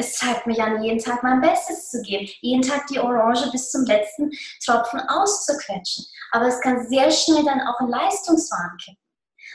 [0.00, 3.72] Es zeigt mich an, jeden Tag mein Bestes zu geben, jeden Tag die Orange bis
[3.72, 4.30] zum letzten
[4.64, 6.04] Tropfen auszuquetschen.
[6.30, 9.02] Aber es kann sehr schnell dann auch in Leistungswahn kippen.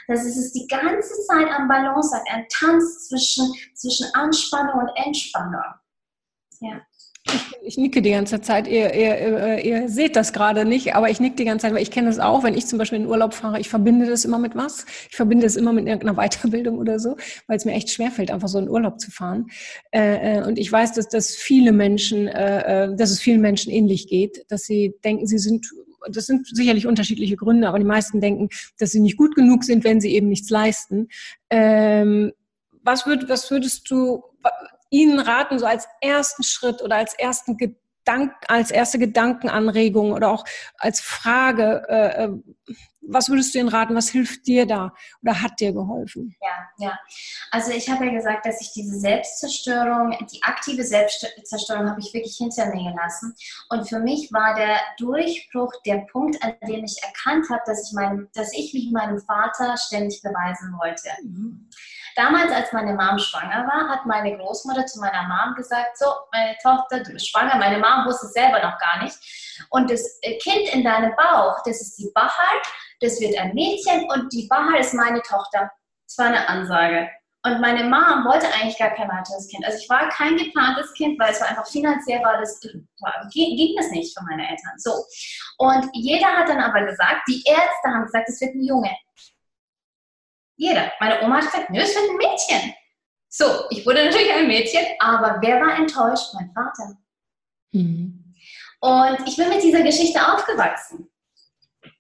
[0.10, 5.64] Das ist es die ganze Zeit am Balance, ein Tanz zwischen, zwischen Anspannung und Entspannung.
[6.60, 6.82] Ja.
[7.62, 8.68] Ich, nicke die ganze Zeit.
[8.68, 11.92] Ihr, ihr, ihr, seht das gerade nicht, aber ich nicke die ganze Zeit, weil ich
[11.92, 14.56] kenne das auch, wenn ich zum Beispiel in Urlaub fahre, ich verbinde das immer mit
[14.56, 14.86] was.
[15.10, 17.16] Ich verbinde es immer mit irgendeiner Weiterbildung oder so,
[17.48, 19.48] weil es mir echt schwerfällt, einfach so in Urlaub zu fahren.
[19.92, 24.08] Äh, äh, und ich weiß, dass, dass viele Menschen, äh, dass es vielen Menschen ähnlich
[24.08, 25.68] geht, dass sie denken, sie sind
[26.10, 29.86] das sind sicherlich unterschiedliche Gründe, aber die meisten denken, dass sie nicht gut genug sind,
[29.86, 31.08] wenn sie eben nichts leisten.
[31.50, 32.34] Ähm,
[32.82, 34.24] was, würd, was würdest du,
[34.94, 40.46] Ihnen raten, so als ersten Schritt oder als ersten Gedank, als erste Gedankenanregung oder auch
[40.78, 42.30] als Frage, äh, äh,
[43.06, 43.96] was würdest du Ihnen raten?
[43.96, 46.36] Was hilft dir da oder hat dir geholfen?
[46.42, 47.00] Ja, ja.
[47.52, 52.38] Also ich habe ja gesagt, dass ich diese Selbstzerstörung, die aktive Selbstzerstörung habe ich wirklich
[52.38, 53.36] hinter mir gelassen.
[53.70, 57.94] Und für mich war der Durchbruch der Punkt, an dem ich erkannt habe, dass ich,
[57.94, 61.10] mein, dass ich mich meinem Vater ständig beweisen wollte.
[61.24, 61.70] Mhm.
[62.16, 66.56] Damals, als meine Mom schwanger war, hat meine Großmutter zu meiner Mom gesagt, so, meine
[66.62, 67.58] Tochter, du bist schwanger.
[67.58, 69.18] Meine Mom wusste es selber noch gar nicht.
[69.70, 72.62] Und das äh, Kind in deinem Bauch, das ist die Bahar,
[73.02, 75.72] das wird ein Mädchen und die Bahar ist meine Tochter.
[76.08, 77.10] Das war eine Ansage.
[77.46, 79.66] Und meine Mom wollte eigentlich gar kein weiteres Kind.
[79.66, 82.62] Also ich war kein geplantes Kind, weil es war einfach finanziell war das
[83.02, 84.78] war, ging das nicht für meine Eltern.
[84.78, 84.92] So.
[85.58, 88.96] Und jeder hat dann aber gesagt, die Ärzte haben gesagt, es wird ein Junge.
[90.56, 90.92] Jeder.
[91.00, 92.74] Meine Oma hat gesagt, nö, es wird ein Mädchen.
[93.30, 96.34] So, ich wurde natürlich ein Mädchen, aber wer war enttäuscht?
[96.36, 96.98] Mein Vater.
[97.72, 98.36] Mhm.
[98.80, 101.10] Und ich bin mit dieser Geschichte aufgewachsen.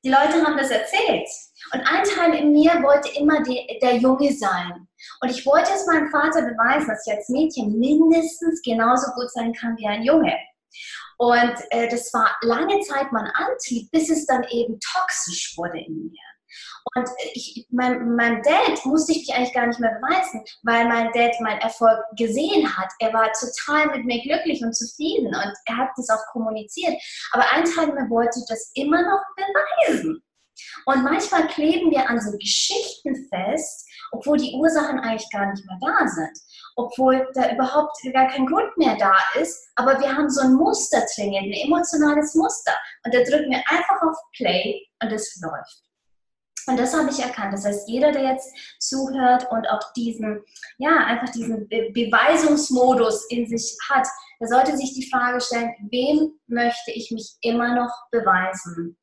[0.03, 1.27] Die Leute haben das erzählt.
[1.73, 4.87] Und ein Teil in mir wollte immer die, der Junge sein.
[5.21, 9.53] Und ich wollte es meinem Vater beweisen, dass ich als Mädchen mindestens genauso gut sein
[9.53, 10.37] kann wie ein Junge.
[11.17, 16.07] Und äh, das war lange Zeit mein Antrieb, bis es dann eben toxisch wurde in
[16.07, 16.32] mir.
[16.95, 21.11] Und ich, mein, mein Dad musste ich mich eigentlich gar nicht mehr beweisen, weil mein
[21.11, 22.89] Dad meinen Erfolg gesehen hat.
[22.99, 26.93] Er war total mit mir glücklich und zufrieden und er hat das auch kommuniziert.
[27.31, 30.23] Aber ein Teil mir wollte das immer noch beweisen.
[30.85, 35.77] Und manchmal kleben wir an so Geschichten fest, obwohl die Ursachen eigentlich gar nicht mehr
[35.81, 36.37] da sind.
[36.75, 39.67] Obwohl da überhaupt gar kein Grund mehr da ist.
[39.75, 42.73] Aber wir haben so ein Muster trainiert, ein emotionales Muster.
[43.05, 45.82] Und da drücken wir einfach auf Play und es läuft.
[46.67, 47.53] Und das habe ich erkannt.
[47.53, 50.41] Das heißt, jeder, der jetzt zuhört und auch diesen,
[50.77, 54.07] ja, einfach diesen Be Beweisungsmodus in sich hat,
[54.39, 58.97] der sollte sich die Frage stellen, wem möchte ich mich immer noch beweisen?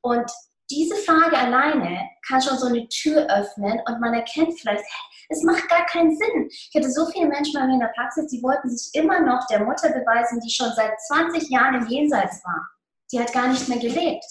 [0.00, 0.30] Und
[0.70, 4.84] diese Frage alleine kann schon so eine Tür öffnen und man erkennt vielleicht,
[5.28, 6.48] es macht gar keinen Sinn.
[6.48, 9.46] Ich hatte so viele Menschen bei mir in der Praxis, die wollten sich immer noch
[9.48, 12.68] der Mutter beweisen, die schon seit 20 Jahren im Jenseits war.
[13.12, 14.24] Die hat gar nicht mehr gelebt.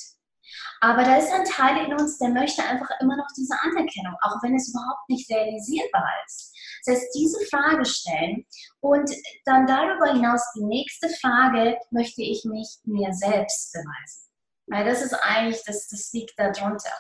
[0.84, 4.42] Aber da ist ein Teil in uns, der möchte einfach immer noch diese Anerkennung, auch
[4.42, 6.52] wenn es überhaupt nicht realisierbar ist.
[6.84, 8.46] Das heißt, diese Frage stellen
[8.80, 9.10] und
[9.46, 14.24] dann darüber hinaus die nächste Frage, möchte ich mich mir selbst beweisen?
[14.66, 16.94] Weil das ist eigentlich, das, das liegt darunter.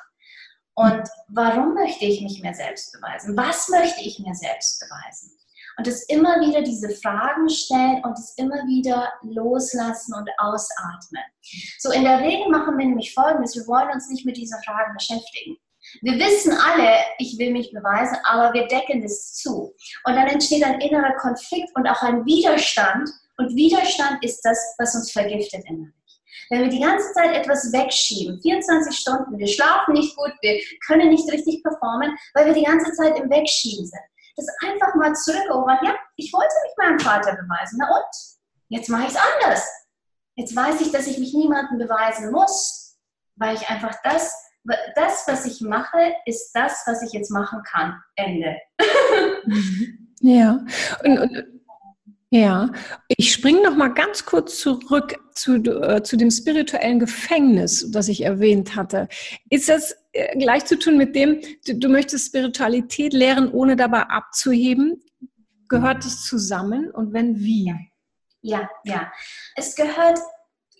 [0.75, 3.35] Und warum möchte ich mich mir selbst beweisen?
[3.35, 5.31] Was möchte ich mir selbst beweisen?
[5.77, 11.23] Und es immer wieder diese Fragen stellen und es immer wieder loslassen und ausatmen.
[11.79, 14.93] So in der Regel machen wir nämlich Folgendes, wir wollen uns nicht mit dieser Frage
[14.93, 15.57] beschäftigen.
[16.01, 19.73] Wir wissen alle, ich will mich beweisen, aber wir decken es zu.
[20.05, 23.09] Und dann entsteht ein innerer Konflikt und auch ein Widerstand.
[23.37, 25.93] Und Widerstand ist das, was uns vergiftet innerlich.
[26.49, 31.09] Wenn wir die ganze Zeit etwas wegschieben, 24 Stunden, wir schlafen nicht gut, wir können
[31.09, 34.01] nicht richtig performen, weil wir die ganze Zeit im Wegschieben sind
[34.35, 35.79] das einfach mal zurückerobern.
[35.83, 37.79] Ja, ich wollte mich meinem Vater beweisen.
[37.79, 38.15] Na und?
[38.69, 39.67] Jetzt mache ich es anders.
[40.35, 42.97] Jetzt weiß ich, dass ich mich niemandem beweisen muss,
[43.35, 44.33] weil ich einfach das,
[44.95, 48.01] das, was ich mache, ist das, was ich jetzt machen kann.
[48.15, 48.57] Ende.
[50.21, 50.65] ja.
[51.03, 51.61] Und, und
[52.33, 52.69] ja,
[53.09, 58.23] ich springe noch mal ganz kurz zurück zu, äh, zu dem spirituellen Gefängnis, das ich
[58.23, 59.09] erwähnt hatte.
[59.49, 59.93] Ist das
[60.37, 65.03] gleich zu tun mit dem, du, du möchtest Spiritualität lehren, ohne dabei abzuheben?
[65.69, 67.73] Gehört es zusammen und wenn wie?
[68.41, 69.11] Ja, ja.
[69.55, 70.19] Es gehört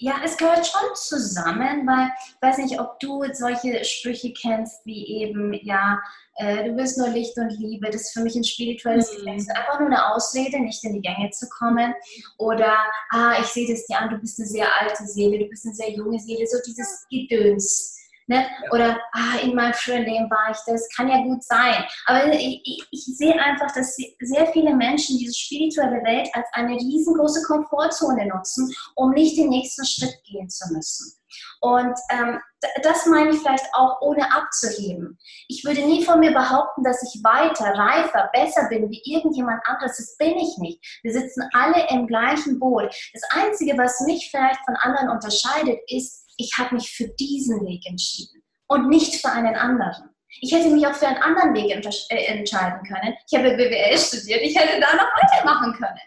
[0.03, 5.21] ja, es gehört schon zusammen, weil ich weiß nicht, ob du solche Sprüche kennst, wie
[5.21, 6.01] eben, ja,
[6.37, 9.17] äh, du bist nur Licht und Liebe, das ist für mich ein spirituelles mhm.
[9.17, 9.49] Gefängnis.
[9.49, 11.93] Einfach nur eine Ausrede, nicht in die Gänge zu kommen.
[12.39, 12.79] Oder,
[13.11, 15.75] ah, ich sehe das dir an, du bist eine sehr alte Seele, du bist eine
[15.75, 18.00] sehr junge Seele, so dieses Gedöns.
[18.31, 18.47] Ne?
[18.71, 21.83] Oder ah, in meinem früheren Leben war ich das, kann ja gut sein.
[22.05, 26.77] Aber ich, ich, ich, sehe einfach, dass sehr viele Menschen diese spirituelle Welt als eine
[26.77, 31.13] riesengroße Komfortzone nutzen, um nicht den nächsten Schritt gehen zu müssen.
[31.59, 32.39] Und ähm,
[32.83, 35.17] das meine ich vielleicht auch ohne abzuheben.
[35.47, 39.97] Ich würde nie von mir behaupten, dass ich weiter, reifer, besser bin wie irgendjemand anderes.
[39.97, 40.99] Das bin ich nicht.
[41.03, 42.93] Wir sitzen alle im gleichen Boot.
[43.13, 47.86] Das Einzige, was mich vielleicht von anderen unterscheidet, ist, ich habe mich für diesen Weg
[47.88, 50.10] entschieden und nicht für einen anderen.
[50.39, 53.15] Ich hätte mich auch für einen anderen Weg äh, entscheiden können.
[53.30, 55.99] Ich habe BWL studiert, ich hätte da noch weitermachen können.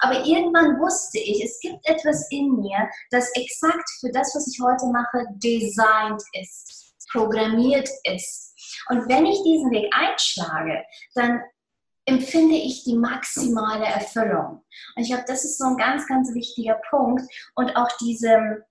[0.00, 4.60] Aber irgendwann wusste ich, es gibt etwas in mir, das exakt für das, was ich
[4.62, 8.54] heute mache, designt ist, programmiert ist.
[8.88, 11.42] Und wenn ich diesen Weg einschlage, dann
[12.06, 14.64] empfinde ich die maximale Erfüllung.
[14.94, 17.22] Und ich glaube, das ist so ein ganz, ganz wichtiger Punkt.
[17.54, 18.64] Und auch diese,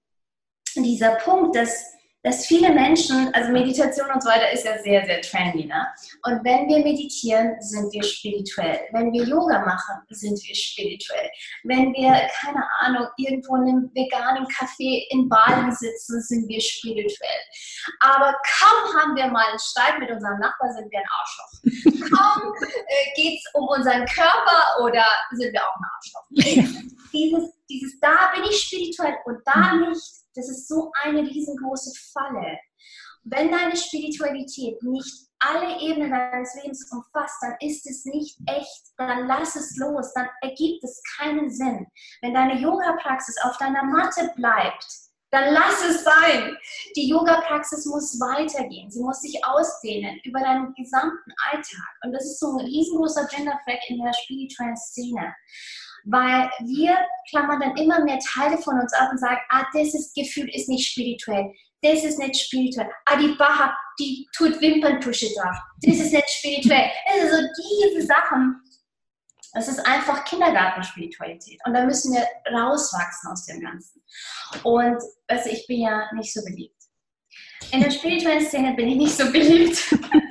[0.82, 5.22] dieser Punkt, dass dass viele Menschen, also Meditation und so weiter ist ja sehr, sehr
[5.22, 5.66] trendy.
[5.66, 5.86] Ne?
[6.24, 8.80] Und wenn wir meditieren, sind wir spirituell.
[8.94, 11.30] Wenn wir Yoga machen, sind wir spirituell.
[11.66, 17.42] Wenn wir, keine Ahnung, irgendwo in einem veganen Café in Bali sitzen, sind wir spirituell.
[18.00, 22.18] Aber kaum haben wir mal einen Streit mit unserem Nachbar, sind wir ein Arschloch.
[22.18, 26.72] kaum äh, geht es um unseren Körper oder sind wir auch ein Arschloch.
[27.12, 32.58] dieses, dieses, da bin ich spirituell und da nicht das ist so eine riesengroße Falle.
[33.24, 39.28] Wenn deine Spiritualität nicht alle Ebenen deines Lebens umfasst, dann ist es nicht echt, dann
[39.28, 41.86] lass es los, dann ergibt es keinen Sinn.
[42.22, 44.86] Wenn deine Yoga-Praxis auf deiner Matte bleibt,
[45.32, 46.56] dann lass es sein.
[46.96, 48.92] Die Yoga-Praxis muss weitergehen.
[48.92, 51.90] Sie muss sich ausdehnen über deinen gesamten Alltag.
[52.04, 55.34] Und das ist so ein riesengroßer Genderfleck in der spirituellen Szene.
[56.06, 56.98] Weil wir
[57.30, 60.90] klammern dann immer mehr Teile von uns ab und sagen, ah, dieses Gefühl ist nicht
[60.92, 61.54] spirituell.
[61.82, 62.90] Das ist nicht spirituell.
[63.06, 65.56] Ah, die Baha, die tut Wimperntusche drauf.
[65.82, 66.90] Das ist nicht spirituell.
[67.06, 68.62] Also diese Sachen,
[69.54, 71.60] es ist einfach Kindergartenspiritualität.
[71.66, 74.02] Und da müssen wir rauswachsen aus dem Ganzen.
[74.64, 76.76] Und also ich bin ja nicht so beliebt.
[77.72, 79.78] In der spirituellen Szene bin ich nicht so beliebt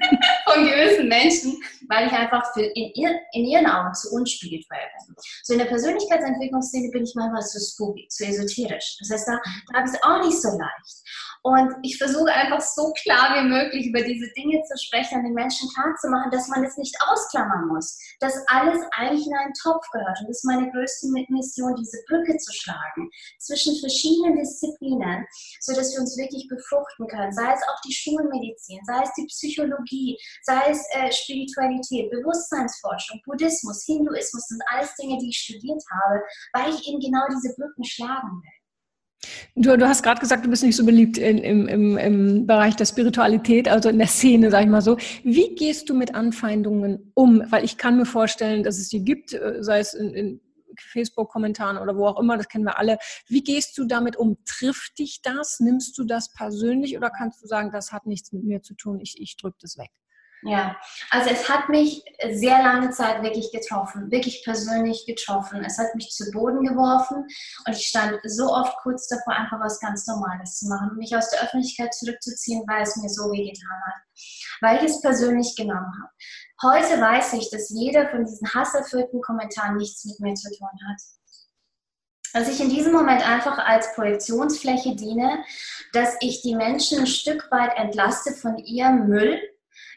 [0.53, 5.15] von gewissen Menschen, weil ich einfach für in, ihr, in ihren Augen zu unspirituell bin.
[5.43, 8.97] So in der Persönlichkeitsentwicklungsszene bin ich manchmal zu spooky, zu esoterisch.
[9.01, 9.38] Das heißt, da,
[9.73, 11.03] da habe ich es auch nicht so leicht.
[11.42, 15.35] Und ich versuche einfach so klar wie möglich über diese Dinge zu sprechen und den
[15.35, 20.20] Menschen klarzumachen, dass man es nicht ausklammern muss, dass alles eigentlich in einen Topf gehört.
[20.20, 25.26] Und das ist meine größte Mission, diese Brücke zu schlagen zwischen verschiedenen Disziplinen,
[25.61, 27.33] sodass wir uns wirklich befruchten können.
[27.33, 33.83] Sei es auch die Schulmedizin, sei es die Psychologie, sei es äh, Spiritualität, Bewusstseinsforschung, Buddhismus,
[33.85, 38.31] Hinduismus, sind alles Dinge, die ich studiert habe, weil ich eben genau diese Brücken schlagen
[38.31, 38.62] will.
[39.54, 42.74] Du, du hast gerade gesagt, du bist nicht so beliebt in, im, im, im Bereich
[42.76, 44.96] der Spiritualität, also in der Szene, sag ich mal so.
[45.22, 47.42] Wie gehst du mit Anfeindungen um?
[47.50, 50.40] Weil ich kann mir vorstellen, dass es die gibt, äh, sei es in, in
[50.78, 52.98] Facebook-Kommentaren oder wo auch immer, das kennen wir alle.
[53.28, 54.38] Wie gehst du damit um?
[54.44, 55.61] Trifft dich das?
[55.61, 59.00] Nimmst du das persönlich oder kannst du sagen, das hat nichts mit mir zu tun,
[59.00, 59.90] ich, ich drücke das weg?
[60.44, 60.76] Ja,
[61.11, 62.02] also es hat mich
[62.33, 65.64] sehr lange Zeit wirklich getroffen, wirklich persönlich getroffen.
[65.64, 67.28] Es hat mich zu Boden geworfen
[67.66, 71.31] und ich stand so oft kurz davor, einfach was ganz Normales zu machen, mich aus
[71.31, 74.02] der Öffentlichkeit zurückzuziehen, weil es mir so wehgetan hat,
[74.61, 76.74] weil ich es persönlich genommen habe.
[76.74, 81.00] Heute weiß ich, dass jeder von diesen hasserfüllten Kommentaren nichts mit mir zu tun hat
[82.35, 85.44] dass ich in diesem Moment einfach als Projektionsfläche diene,
[85.92, 89.38] dass ich die Menschen ein Stück weit entlaste von ihrem Müll,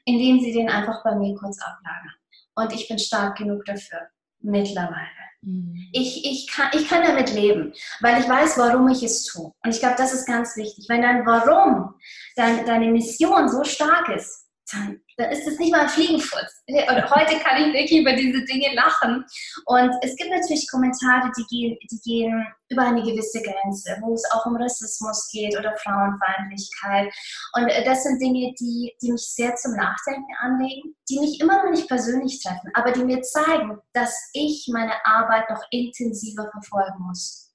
[0.06, 2.14] indem sie den einfach bei mir kurz ablagern.
[2.56, 4.08] Und ich bin stark genug dafür,
[4.40, 5.10] mittlerweile.
[5.42, 5.90] Mhm.
[5.92, 9.52] Ich, ich, kann, ich kann damit leben, weil ich weiß, warum ich es tue.
[9.64, 10.86] Und ich glaube, das ist ganz wichtig.
[10.88, 11.96] Wenn dein Warum,
[12.36, 16.64] dein, deine Mission so stark ist, dann dann ist es nicht mal ein Fliegenfurz.
[16.68, 19.24] Und heute kann ich wirklich über diese Dinge lachen.
[19.66, 24.24] Und es gibt natürlich Kommentare, die gehen, die gehen über eine gewisse Grenze, wo es
[24.32, 27.14] auch um Rassismus geht oder Frauenfeindlichkeit.
[27.54, 31.64] Und äh, das sind Dinge, die, die mich sehr zum Nachdenken anlegen, die mich immer
[31.64, 37.06] noch nicht persönlich treffen, aber die mir zeigen, dass ich meine Arbeit noch intensiver verfolgen
[37.08, 37.54] muss.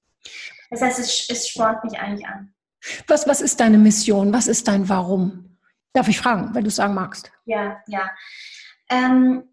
[0.71, 2.53] Das heißt, es, es spornt mich eigentlich an.
[3.07, 4.33] Was, was ist deine Mission?
[4.33, 5.50] Was ist dein Warum?
[5.93, 7.31] Darf ich fragen, wenn du es sagen magst?
[7.45, 8.09] Ja, ja.
[8.89, 9.43] Ähm,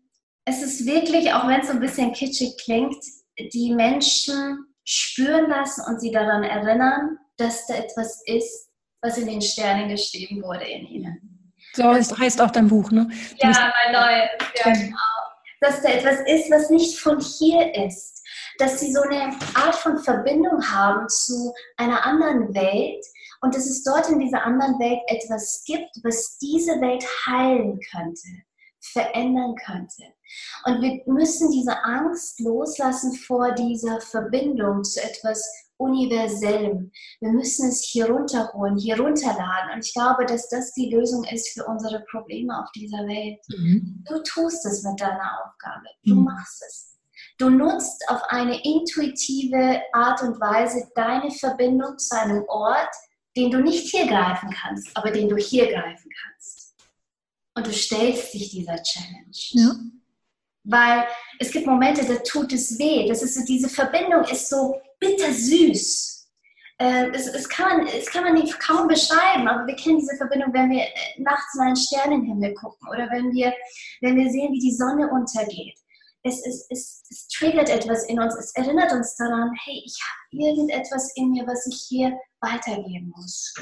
[0.44, 2.96] es ist wirklich, auch wenn es so ein bisschen kitschig klingt,
[3.38, 8.70] die Menschen spüren das und sie daran erinnern, dass da etwas ist,
[9.02, 11.52] was in den Sternen geschrieben wurde in ihnen.
[11.74, 13.06] So das heißt auch dein Buch, ne?
[13.40, 14.30] Du ja, mein neues.
[14.64, 14.96] Ja, genau.
[15.60, 18.24] Dass da etwas ist, was nicht von hier ist.
[18.58, 23.04] Dass sie so eine Art von Verbindung haben zu einer anderen Welt,
[23.40, 28.28] und dass es dort in dieser anderen Welt etwas gibt, was diese Welt heilen könnte,
[28.80, 30.04] verändern könnte.
[30.64, 35.42] Und wir müssen diese Angst loslassen vor dieser Verbindung zu etwas
[35.78, 36.90] Universellem.
[37.20, 39.74] Wir müssen es hier runterholen, hier runterladen.
[39.74, 43.38] Und ich glaube, dass das die Lösung ist für unsere Probleme auf dieser Welt.
[43.48, 44.04] Mhm.
[44.08, 45.86] Du tust es mit deiner Aufgabe.
[46.04, 46.24] Du mhm.
[46.24, 46.98] machst es.
[47.38, 52.90] Du nutzt auf eine intuitive Art und Weise deine Verbindung zu einem Ort,
[53.36, 56.74] den du nicht hier greifen kannst, aber den du hier greifen kannst.
[57.54, 59.32] Und du stellst dich dieser Challenge.
[59.50, 59.74] Ja.
[60.64, 61.06] Weil
[61.38, 63.08] es gibt Momente, da tut es weh.
[63.08, 66.18] Das ist so, diese Verbindung ist so bittersüß.
[66.80, 70.16] Äh, es, es, kann man, es kann man nicht kaum beschreiben, aber wir kennen diese
[70.16, 73.52] Verbindung, wenn wir äh, nachts in einen Sternenhimmel gucken oder wenn wir,
[74.00, 75.76] wenn wir sehen, wie die Sonne untergeht.
[76.22, 80.44] Es, es, es, es triggert etwas in uns, es erinnert uns daran, hey, ich habe
[80.44, 83.54] irgendetwas in mir, was ich hier weitergeben muss.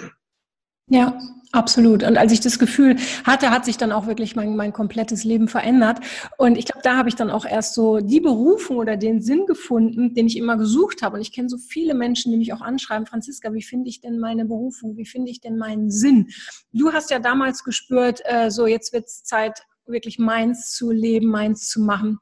[0.88, 1.18] Ja,
[1.50, 2.04] absolut.
[2.04, 5.48] Und als ich das Gefühl hatte, hat sich dann auch wirklich mein, mein komplettes Leben
[5.48, 5.98] verändert.
[6.38, 9.46] Und ich glaube, da habe ich dann auch erst so die Berufung oder den Sinn
[9.46, 11.16] gefunden, den ich immer gesucht habe.
[11.16, 14.20] Und ich kenne so viele Menschen, die mich auch anschreiben, Franziska, wie finde ich denn
[14.20, 14.96] meine Berufung?
[14.96, 16.28] Wie finde ich denn meinen Sinn?
[16.72, 21.26] Du hast ja damals gespürt, äh, so jetzt wird es Zeit, wirklich meins zu leben,
[21.26, 22.20] meins zu machen.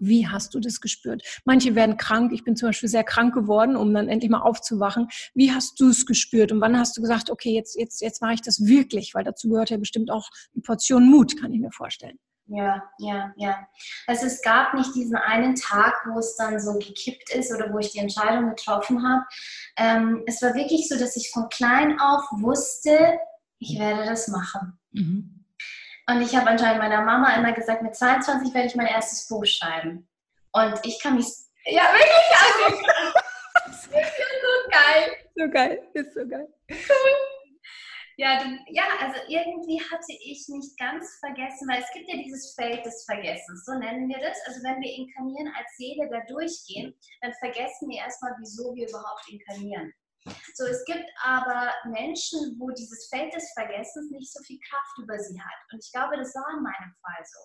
[0.00, 1.22] Wie hast du das gespürt?
[1.44, 2.32] Manche werden krank.
[2.32, 5.08] Ich bin zum Beispiel sehr krank geworden, um dann endlich mal aufzuwachen.
[5.34, 6.52] Wie hast du es gespürt?
[6.52, 9.14] Und wann hast du gesagt, okay, jetzt, jetzt, jetzt mache ich das wirklich?
[9.14, 12.18] Weil dazu gehört ja bestimmt auch eine Portion Mut, kann ich mir vorstellen.
[12.48, 13.68] Ja, ja, ja.
[14.06, 17.78] Also es gab nicht diesen einen Tag, wo es dann so gekippt ist oder wo
[17.78, 19.24] ich die Entscheidung getroffen habe.
[19.76, 23.18] Ähm, es war wirklich so, dass ich von klein auf wusste,
[23.58, 24.78] ich werde das machen.
[24.92, 25.37] Mhm.
[26.08, 29.44] Und ich habe anscheinend meiner Mama immer gesagt, mit 22 werde ich mein erstes Buch
[29.44, 30.08] schreiben.
[30.52, 31.26] Und ich kann mich,
[31.66, 32.82] ja wirklich, also,
[33.66, 35.16] das ist so geil.
[35.36, 36.48] So geil, ist so geil.
[38.20, 42.84] Ja, ja, also irgendwie hatte ich nicht ganz vergessen, weil es gibt ja dieses Feld
[42.84, 44.36] des Vergessens, so nennen wir das.
[44.44, 49.22] Also wenn wir inkarnieren als Seele da durchgehen, dann vergessen wir erstmal, wieso wir überhaupt
[49.30, 49.94] inkarnieren.
[50.54, 55.18] So, es gibt aber Menschen, wo dieses Feld des Vergessens nicht so viel Kraft über
[55.18, 55.72] sie hat.
[55.72, 57.40] Und ich glaube, das war in meinem Fall so.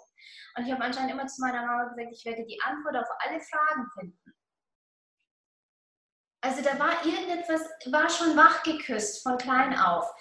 [0.58, 3.40] Und ich habe anscheinend immer zu meiner Mama gesagt, ich werde die Antwort auf alle
[3.40, 4.34] Fragen finden.
[6.42, 10.12] Also da war irgendetwas, war schon wach geküsst von klein auf.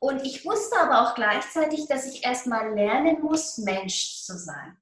[0.00, 4.76] Und ich wusste aber auch gleichzeitig, dass ich erstmal lernen muss, Mensch zu sein.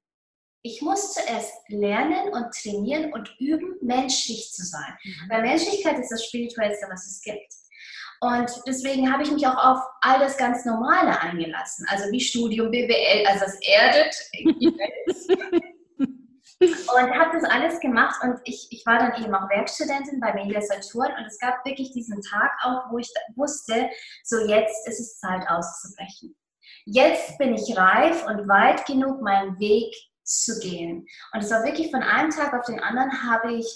[0.61, 4.97] Ich muss zuerst lernen und trainieren und üben, menschlich zu sein.
[5.03, 5.29] Mhm.
[5.29, 7.53] Weil Menschlichkeit ist das Spirituellste, was es gibt.
[8.21, 11.85] Und deswegen habe ich mich auch auf all das ganz Normale eingelassen.
[11.89, 14.13] Also wie Studium, BWL, also es erdet
[16.59, 20.59] und habe das alles gemacht und ich, ich war dann eben auch Werkstudentin bei Media
[20.59, 23.89] Saturn und es gab wirklich diesen Tag auch, wo ich wusste,
[24.25, 26.35] so jetzt ist es Zeit auszubrechen.
[26.83, 29.95] Jetzt bin ich reif und weit genug, meinen Weg
[30.29, 31.07] zu gehen.
[31.33, 33.67] Und es war wirklich von einem Tag auf den anderen habe ich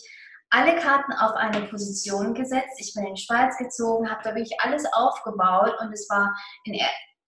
[0.50, 2.78] alle Karten auf eine Position gesetzt.
[2.78, 6.36] Ich bin in die Schweiz gezogen, habe da wirklich alles aufgebaut und es war
[6.66, 6.80] in,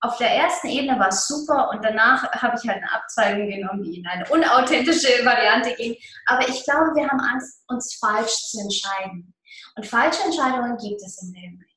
[0.01, 3.84] auf der ersten Ebene war es super und danach habe ich halt eine Abzweigung genommen,
[3.84, 5.95] die in eine unauthentische Variante ging.
[6.28, 9.34] Aber ich glaube, wir haben Angst, uns falsch zu entscheiden.
[9.76, 11.74] Und falsche Entscheidungen gibt es im Leben nicht.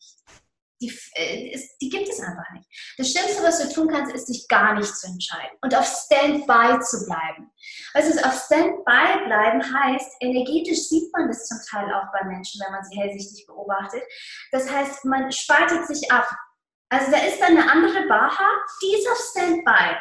[0.81, 2.69] Die, äh, die, gibt es einfach nicht.
[2.97, 6.81] Das Schlimmste, was du tun kannst, ist, dich gar nicht zu entscheiden und auf Standby
[6.81, 7.51] zu bleiben.
[7.95, 12.73] Also auf Standby bleiben heißt, energetisch sieht man das zum Teil auch bei Menschen, wenn
[12.73, 14.03] man sie hellsichtig beobachtet.
[14.53, 16.31] Das heißt, man spaltet sich ab.
[16.91, 18.49] Also da ist dann eine andere Baha,
[18.83, 19.97] die ist auf Standby.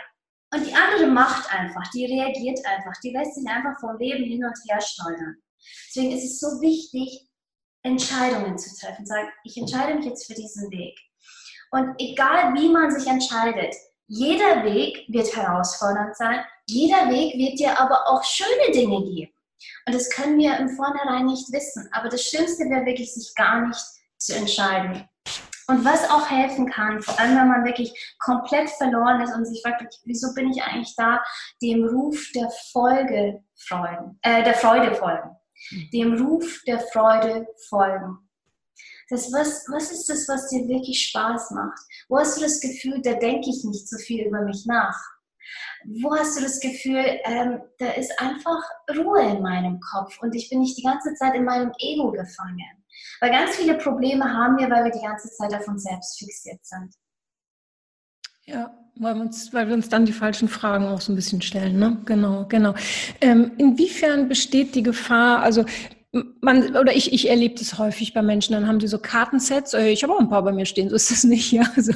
[0.54, 4.46] Und die andere macht einfach, die reagiert einfach, die lässt sich einfach vom Leben hin
[4.46, 5.36] und her schleudern.
[5.88, 7.27] Deswegen ist es so wichtig,
[7.88, 9.06] Entscheidungen zu treffen.
[9.06, 10.98] Sagen, ich entscheide mich jetzt für diesen Weg.
[11.72, 13.76] Und egal wie man sich entscheidet,
[14.08, 19.34] jeder Weg wird herausfordernd sein, jeder Weg wird dir aber auch schöne Dinge geben.
[19.86, 21.90] Und das können wir im Vornherein nicht wissen.
[21.92, 23.80] Aber das Schlimmste wäre wirklich, sich gar nicht
[24.18, 25.08] zu entscheiden.
[25.70, 29.62] Und was auch helfen kann, vor allem wenn man wirklich komplett verloren ist und sich
[29.62, 31.22] fragt, wieso bin ich eigentlich da,
[31.62, 35.37] dem Ruf der Folge folgen, äh, der Freude folgen.
[35.94, 38.18] Dem Ruf der Freude folgen.
[39.10, 41.80] Das, was, was ist das, was dir wirklich Spaß macht?
[42.10, 45.00] Wo hast du das Gefühl, da denke ich nicht so viel über mich nach?
[46.02, 48.62] Wo hast du das Gefühl, ähm, da ist einfach
[48.98, 52.84] Ruhe in meinem Kopf und ich bin nicht die ganze Zeit in meinem Ego gefangen?
[53.22, 56.66] Weil ganz viele Probleme haben wir, weil wir die ganze Zeit auf uns selbst fixiert
[56.66, 56.94] sind.
[58.44, 61.42] Ja, weil wir, uns, weil wir uns dann die falschen Fragen auch so ein bisschen
[61.42, 61.80] stellen.
[61.80, 61.98] Ne?
[62.06, 62.74] Genau, genau.
[63.22, 65.66] Ähm, inwiefern besteht die Gefahr, also
[66.48, 69.90] man, oder ich, ich erlebe das häufig bei Menschen, dann haben die so Kartensets, äh,
[69.90, 71.64] ich habe auch ein paar bei mir stehen, so ist das nicht, ja.
[71.76, 71.92] So.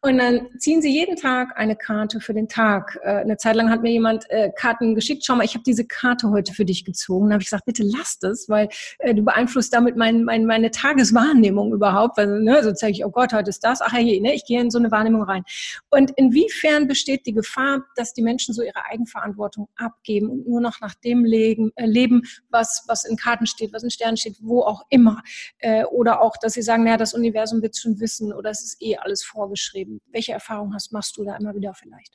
[0.00, 2.98] Und dann ziehen sie jeden Tag eine Karte für den Tag.
[3.02, 5.84] Äh, eine Zeit lang hat mir jemand äh, Karten geschickt, schau mal, ich habe diese
[5.84, 7.28] Karte heute für dich gezogen.
[7.28, 8.68] Da habe ich gesagt, bitte lass das, weil
[9.04, 12.16] du beeinflusst damit mein, mein, meine Tageswahrnehmung überhaupt.
[12.16, 14.60] Weil, ne, so zeige ich, oh Gott, heute ist das, ach hey, ne, ich gehe
[14.60, 15.44] in so eine Wahrnehmung rein.
[15.90, 20.80] Und inwiefern besteht die Gefahr, dass die Menschen so ihre Eigenverantwortung abgeben und nur noch
[20.80, 24.62] nach dem legen, äh, leben, was, was in Karten steht, was in Sternen steht, wo
[24.62, 25.22] auch immer.
[25.58, 28.82] Äh, oder auch, dass sie sagen, naja, das Universum wird schon wissen oder es ist
[28.82, 30.00] eh alles vorgeschrieben.
[30.06, 32.14] Welche Erfahrungen hast, machst du da immer wieder vielleicht?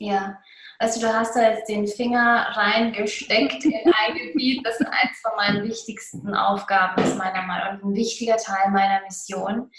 [0.00, 0.38] Ja,
[0.78, 5.64] also du hast da jetzt den Finger reingesteckt in ein Gebiet, das eins von meinen
[5.64, 9.70] wichtigsten Aufgaben ist, meiner Meinung nach, ein wichtiger Teil meiner Mission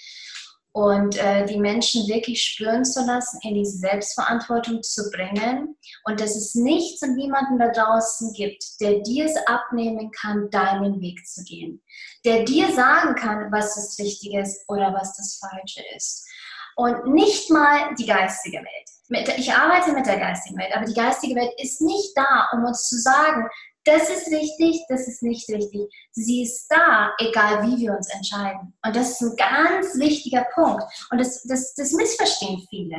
[0.72, 6.36] und äh, die Menschen wirklich spüren zu lassen, in diese Selbstverantwortung zu bringen und dass
[6.36, 11.43] es nichts und niemanden da draußen gibt, der dir es abnehmen kann, deinen Weg zu
[11.43, 11.82] gehen,
[12.24, 16.28] der dir sagen kann, was das Richtige ist oder was das Falsche ist.
[16.76, 19.38] Und nicht mal die geistige Welt.
[19.38, 22.88] Ich arbeite mit der geistigen Welt, aber die geistige Welt ist nicht da, um uns
[22.88, 23.49] zu sagen,
[23.86, 25.82] das ist richtig, das ist nicht richtig.
[26.11, 28.77] Sie ist da, egal wie wir uns entscheiden.
[28.86, 30.84] Und das ist ein ganz wichtiger Punkt.
[31.11, 32.97] Und das, das, das missverstehen viele.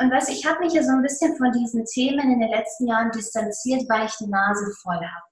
[0.00, 2.86] Und was ich habe mich ja so ein bisschen von diesen Themen in den letzten
[2.88, 5.26] Jahren distanziert, weil ich die Nase voll habe.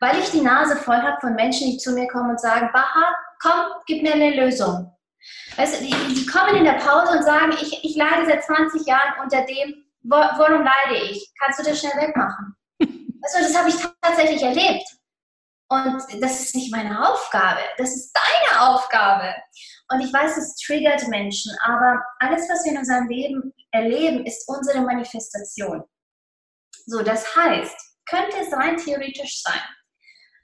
[0.00, 3.14] Weil ich die Nase voll habe von Menschen, die zu mir kommen und sagen, Baha,
[3.40, 4.90] komm, gib mir eine Lösung.
[5.56, 8.86] Weißt du, die, die kommen in der Pause und sagen, ich, ich leide seit 20
[8.86, 11.32] Jahren unter dem, Worum leide ich?
[11.40, 12.54] Kannst du das schnell wegmachen?
[13.24, 14.86] Also das habe ich tatsächlich erlebt.
[15.68, 19.34] Und das ist nicht meine Aufgabe, das ist deine Aufgabe.
[19.90, 24.46] Und ich weiß, es triggert Menschen, aber alles, was wir in unserem Leben erleben, ist
[24.46, 25.82] unsere Manifestation.
[26.86, 27.74] So, das heißt,
[28.06, 29.60] könnte es rein theoretisch sein,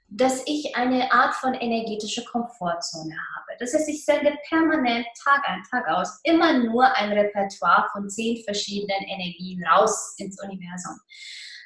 [0.07, 3.57] dass ich eine Art von energetischer Komfortzone habe.
[3.59, 8.43] Das heißt, ich sende permanent Tag ein, Tag aus immer nur ein Repertoire von zehn
[8.43, 10.99] verschiedenen Energien raus ins Universum.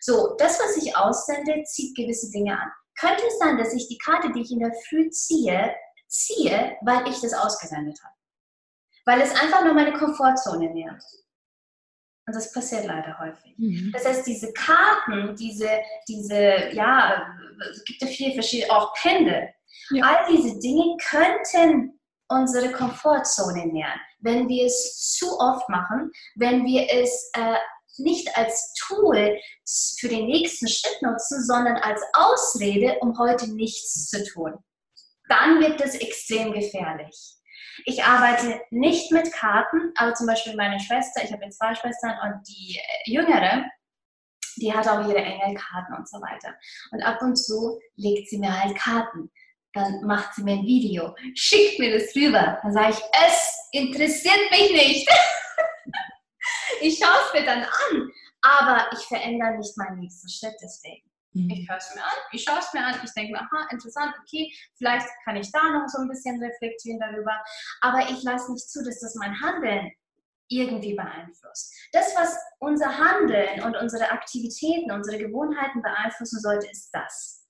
[0.06, 2.72] So, das, was ich aussende, zieht gewisse Dinge an.
[3.00, 5.74] Könnte es sein, dass ich die Karte, die ich in der Früh ziehe,
[6.08, 8.14] ziehe, weil ich das ausgesendet habe?
[9.06, 11.04] Weil es einfach nur meine Komfortzone nährt.
[12.28, 13.58] Und das passiert leider häufig.
[13.58, 13.92] Mhm.
[13.94, 15.70] Das heißt, diese Karten, diese,
[16.08, 17.28] diese, ja,
[17.72, 19.50] es gibt ja viele verschiedene, auch Pendel,
[19.90, 20.06] ja.
[20.06, 26.88] all diese Dinge könnten unsere Komfortzone nähern, wenn wir es zu oft machen, wenn wir
[26.92, 27.56] es äh,
[27.98, 29.38] nicht als Tool
[30.00, 34.54] für den nächsten Schritt nutzen, sondern als Ausrede, um heute nichts zu tun.
[35.28, 37.36] Dann wird das extrem gefährlich.
[37.86, 42.18] Ich arbeite nicht mit Karten, aber zum Beispiel meine Schwester, ich habe jetzt zwei Schwestern
[42.24, 43.66] und die äh, jüngere,
[44.58, 46.56] die hat auch ihre Engelkarten und so weiter.
[46.92, 49.30] Und ab und zu legt sie mir halt Karten.
[49.74, 52.60] Dann macht sie mir ein Video, schickt mir das rüber.
[52.64, 55.10] Dann sage ich, es interessiert mich nicht.
[56.82, 58.12] ich schaue es mir dann an,
[58.42, 61.10] aber ich verändere nicht meinen nächsten Schritt deswegen.
[61.34, 61.50] Mhm.
[61.50, 64.16] Ich höre es mir an, ich schaue es mir an, ich denke mir, aha, interessant,
[64.22, 67.44] okay, vielleicht kann ich da noch so ein bisschen reflektieren darüber,
[67.82, 69.92] aber ich lasse nicht zu, dass das mein Handeln
[70.48, 71.74] irgendwie beeinflusst.
[71.92, 77.46] Das, was unser Handeln und unsere Aktivitäten, unsere Gewohnheiten beeinflussen sollte, ist das.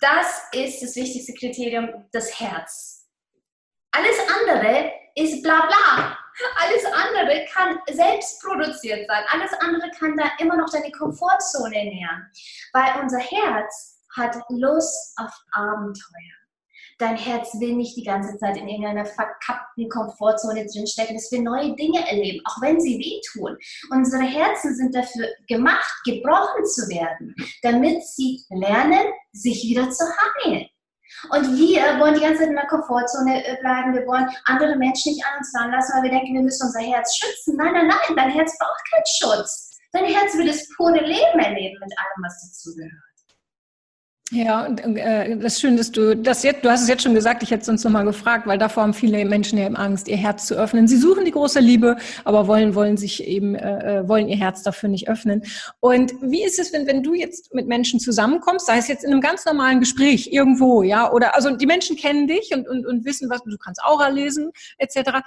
[0.00, 3.08] Das ist das wichtigste Kriterium, das Herz.
[3.92, 6.18] Alles andere ist bla bla.
[6.56, 9.24] Alles andere kann selbst produziert sein.
[9.28, 12.30] Alles andere kann da immer noch deine Komfortzone nähern.
[12.72, 16.42] Weil unser Herz hat Lust auf Abenteuer.
[16.98, 21.16] Dein Herz will nicht die ganze Zeit in irgendeiner verkappten Komfortzone drinstecken.
[21.16, 23.58] Es will neue Dinge erleben, auch wenn sie wehtun.
[23.90, 30.68] Unsere Herzen sind dafür gemacht, gebrochen zu werden, damit sie lernen, sich wieder zu heilen.
[31.30, 33.94] Und wir wollen die ganze Zeit in der Komfortzone äh, bleiben.
[33.94, 37.16] Wir wollen andere Menschen nicht an uns ranlassen, weil wir denken, wir müssen unser Herz
[37.16, 37.56] schützen.
[37.56, 39.70] Nein, nein, nein, dein Herz braucht keinen Schutz.
[39.92, 43.11] Dein Herz will das pure Leben erleben mit allem, was dazugehört.
[44.34, 47.12] Ja, und äh, das ist schön, dass du das jetzt, du hast es jetzt schon
[47.12, 50.16] gesagt, ich hätte es uns nochmal gefragt, weil davor haben viele Menschen eben Angst, ihr
[50.16, 50.88] Herz zu öffnen.
[50.88, 54.62] Sie suchen die große Liebe, aber wollen, wollen sich eben, äh, äh, wollen ihr Herz
[54.62, 55.42] dafür nicht öffnen.
[55.80, 59.12] Und wie ist es, wenn, wenn du jetzt mit Menschen zusammenkommst, sei es jetzt in
[59.12, 63.04] einem ganz normalen Gespräch irgendwo, ja, oder also die Menschen kennen dich und, und, und
[63.04, 65.20] wissen, was du kannst Aura lesen, etc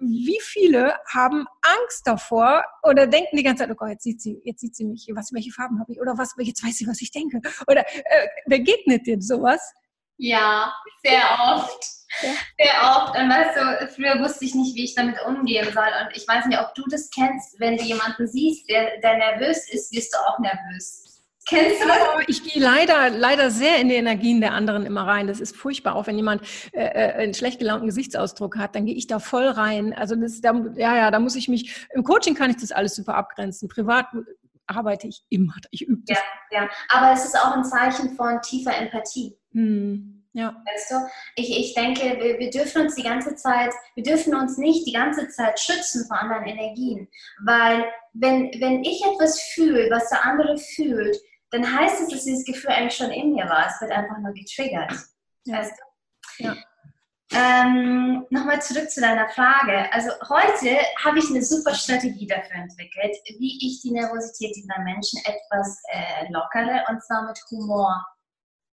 [0.00, 4.40] wie viele haben Angst davor oder denken die ganze Zeit, oh Gott, jetzt sieht sie,
[4.44, 7.00] jetzt sieht sie mich, was, welche Farben habe ich oder was, jetzt weiß sie, was
[7.00, 7.40] ich denke.
[7.66, 9.60] Oder äh, begegnet dir sowas?
[10.16, 10.72] Ja,
[11.02, 11.22] sehr
[11.54, 11.84] oft.
[12.22, 12.32] Ja.
[12.58, 13.16] Sehr oft.
[13.16, 15.88] Und weißt du, früher wusste ich nicht, wie ich damit umgehen soll.
[16.02, 19.70] Und ich weiß nicht, ob du das kennst, wenn du jemanden siehst, der, der nervös
[19.72, 21.09] ist, wirst du auch nervös.
[21.50, 21.98] Kennst du das?
[22.28, 25.26] Ich gehe leider, leider sehr in die Energien der anderen immer rein.
[25.26, 25.96] Das ist furchtbar.
[25.96, 26.42] Auch wenn jemand
[26.72, 29.92] äh, äh einen schlecht gelaunten Gesichtsausdruck hat, dann gehe ich da voll rein.
[29.92, 31.86] Also das, da, ja, ja, da muss ich mich.
[31.92, 33.68] Im Coaching kann ich das alles super abgrenzen.
[33.68, 34.06] Privat
[34.66, 35.54] arbeite ich immer.
[35.72, 36.18] Ich übe das.
[36.52, 36.68] Ja, ja.
[36.88, 39.36] Aber es ist auch ein Zeichen von tiefer Empathie.
[39.52, 40.16] Hm.
[40.32, 40.54] Ja.
[40.64, 40.94] Weißt du,
[41.34, 44.92] ich, ich denke, wir, wir dürfen uns die ganze Zeit, wir dürfen uns nicht die
[44.92, 47.08] ganze Zeit schützen vor anderen Energien.
[47.44, 51.16] Weil wenn, wenn ich etwas fühle, was der andere fühlt,
[51.50, 53.66] dann heißt es, dass dieses Gefühl eigentlich schon in mir war.
[53.66, 54.92] Es wird einfach nur getriggert.
[55.44, 55.58] Ja.
[55.58, 55.72] Weißt
[56.38, 56.44] du?
[56.44, 56.56] ja.
[57.32, 59.92] Ähm, Nochmal zurück zu deiner Frage.
[59.92, 65.20] Also heute habe ich eine super Strategie dafür entwickelt, wie ich die Nervosität dieser Menschen
[65.24, 68.04] etwas äh, lockere und zwar mit Humor.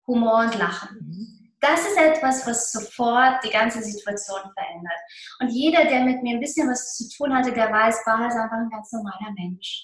[0.08, 1.45] Humor und Lachen.
[1.66, 5.00] Das ist etwas, was sofort die ganze Situation verändert.
[5.40, 8.36] Und jeder, der mit mir ein bisschen was zu tun hatte, der weiß, Bahar ist
[8.36, 9.84] einfach ein ganz normaler Mensch.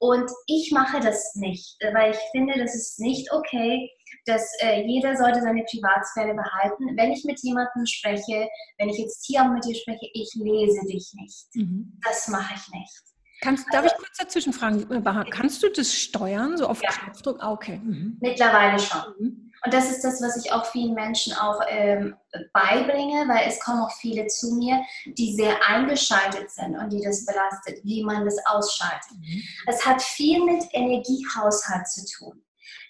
[0.00, 3.88] Und ich mache das nicht, weil ich finde, das ist nicht okay,
[4.26, 6.96] dass äh, jeder sollte seine Privatsphäre behalten.
[6.96, 10.84] Wenn ich mit jemandem spreche, wenn ich jetzt hier auch mit dir spreche, ich lese
[10.86, 11.46] dich nicht.
[11.54, 12.00] Mhm.
[12.02, 13.09] Das mache ich nicht.
[13.40, 16.90] Kannst, darf also, ich kurz dazwischen fragen, Bahar, kannst du das steuern, so auf ja.
[16.90, 17.38] Knopfdruck?
[17.40, 17.80] Ah, okay.
[17.82, 18.18] Mhm.
[18.20, 19.00] Mittlerweile schon.
[19.18, 19.52] Mhm.
[19.64, 22.16] Und das ist das, was ich auch vielen Menschen auch ähm,
[22.52, 24.82] beibringe, weil es kommen auch viele zu mir,
[25.18, 29.18] die sehr eingeschaltet sind und die das belastet, wie man das ausschaltet.
[29.18, 29.42] Mhm.
[29.66, 32.42] Es hat viel mit Energiehaushalt zu tun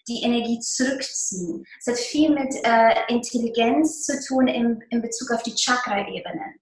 [0.08, 1.64] die Energie zurückziehen.
[1.78, 6.58] Es hat viel mit äh, Intelligenz zu tun in, in Bezug auf die Chakra-Ebenen.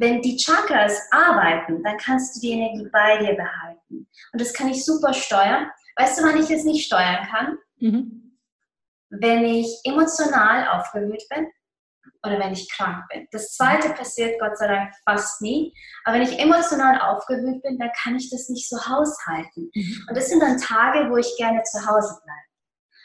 [0.00, 4.08] Wenn die Chakras arbeiten, dann kannst du die Energie bei dir behalten.
[4.32, 5.70] Und das kann ich super steuern.
[5.96, 7.58] Weißt du, wann ich es nicht steuern kann?
[7.80, 8.38] Mhm.
[9.10, 11.48] Wenn ich emotional aufgewühlt bin
[12.24, 13.28] oder wenn ich krank bin.
[13.30, 15.74] Das zweite passiert Gott sei Dank fast nie.
[16.04, 19.70] Aber wenn ich emotional aufgewühlt bin, dann kann ich das nicht so haushalten.
[19.74, 20.06] Mhm.
[20.08, 22.49] Und das sind dann Tage, wo ich gerne zu Hause bleibe.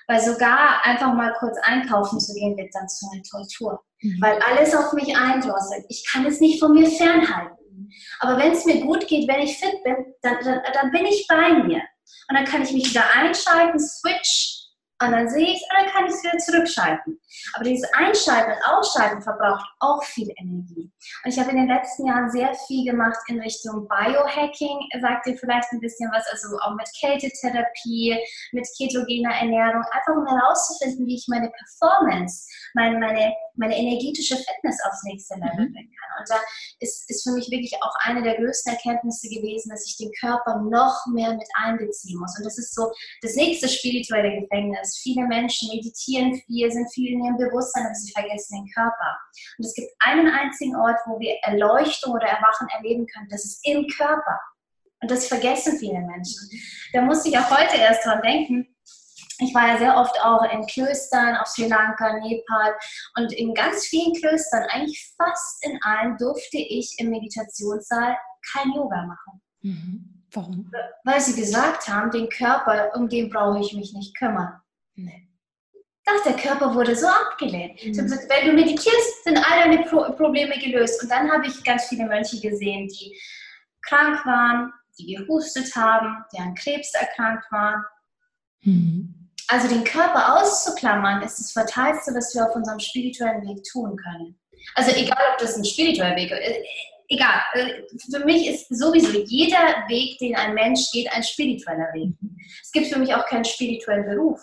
[0.08, 3.84] Weil sogar einfach mal kurz einkaufen zu gehen, wird dann zu einer Tortur.
[4.02, 4.22] Mhm.
[4.22, 5.86] Weil alles auf mich eindrosselt.
[5.90, 7.90] Ich kann es nicht von mir fernhalten.
[8.20, 11.26] Aber wenn es mir gut geht, wenn ich fit bin, dann, dann, dann bin ich
[11.28, 11.82] bei mir.
[12.30, 14.55] Und dann kann ich mich wieder einschalten, switch
[15.02, 17.20] und dann sehe ich es und dann kann ich es wieder zurückschalten.
[17.54, 20.90] Aber dieses Einschalten und Ausschalten verbraucht auch viel Energie.
[21.24, 25.38] Und ich habe in den letzten Jahren sehr viel gemacht in Richtung Biohacking, sagt ihr
[25.38, 28.18] vielleicht ein bisschen was, also auch mit Kältetherapie,
[28.54, 34.80] mit ketogener Ernährung, einfach um herauszufinden, wie ich meine Performance, meine, meine, meine energetische Fitness
[34.88, 35.74] aufs nächste Level mhm.
[35.74, 36.20] bringen kann.
[36.20, 36.40] Und da
[36.80, 40.62] ist, ist für mich wirklich auch eine der größten Erkenntnisse gewesen, dass ich den Körper
[40.62, 42.38] noch mehr mit einbeziehen muss.
[42.38, 42.92] Und das ist so
[43.22, 44.85] das nächste spirituelle Gefängnis.
[44.94, 49.18] Viele Menschen meditieren viel, sind viel in ihrem Bewusstsein, aber sie vergessen den Körper.
[49.58, 53.28] Und es gibt einen einzigen Ort, wo wir Erleuchtung oder Erwachen erleben können.
[53.30, 54.40] Das ist im Körper.
[55.02, 56.50] Und das vergessen viele Menschen.
[56.94, 58.68] Da muss ich auch heute erst dran denken.
[59.40, 62.74] Ich war ja sehr oft auch in Klöstern auf Sri Lanka, Nepal
[63.18, 68.16] und in ganz vielen Klöstern, eigentlich fast in allen, durfte ich im Meditationssaal
[68.54, 69.42] kein Yoga machen.
[69.62, 70.24] Mhm.
[70.32, 70.72] Warum?
[71.04, 74.62] Weil sie gesagt haben, den Körper, um den brauche ich mich nicht kümmern.
[74.96, 75.28] Nee.
[76.06, 77.84] Doch, der Körper wurde so abgelehnt.
[77.84, 77.94] Mhm.
[77.94, 81.02] Gesagt, wenn du meditierst, sind all deine Pro Probleme gelöst.
[81.02, 83.18] Und dann habe ich ganz viele Mönche gesehen, die
[83.82, 87.84] krank waren, die gehustet haben, die an Krebs erkrankt waren.
[88.62, 89.32] Mhm.
[89.48, 94.40] Also den Körper auszuklammern, ist das Fatalste, was wir auf unserem spirituellen Weg tun können.
[94.76, 96.64] Also egal, ob das ein spiritueller Weg ist, äh,
[97.10, 97.42] egal.
[97.54, 102.10] Äh, für mich ist sowieso jeder Weg, den ein Mensch geht, ein spiritueller Weg.
[102.22, 102.38] Mhm.
[102.62, 104.40] Es gibt für mich auch keinen spirituellen Beruf.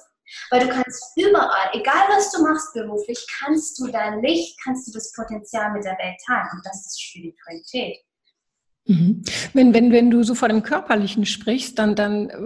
[0.50, 4.92] Weil du kannst überall, egal was du machst beruflich, kannst du dein Licht, kannst du
[4.92, 6.48] das Potenzial mit der Welt teilen.
[6.52, 7.98] Und das ist Spiritualität.
[8.86, 9.22] Mhm.
[9.52, 12.36] Wenn, wenn, wenn du so von dem Körperlichen sprichst, dann, dann äh,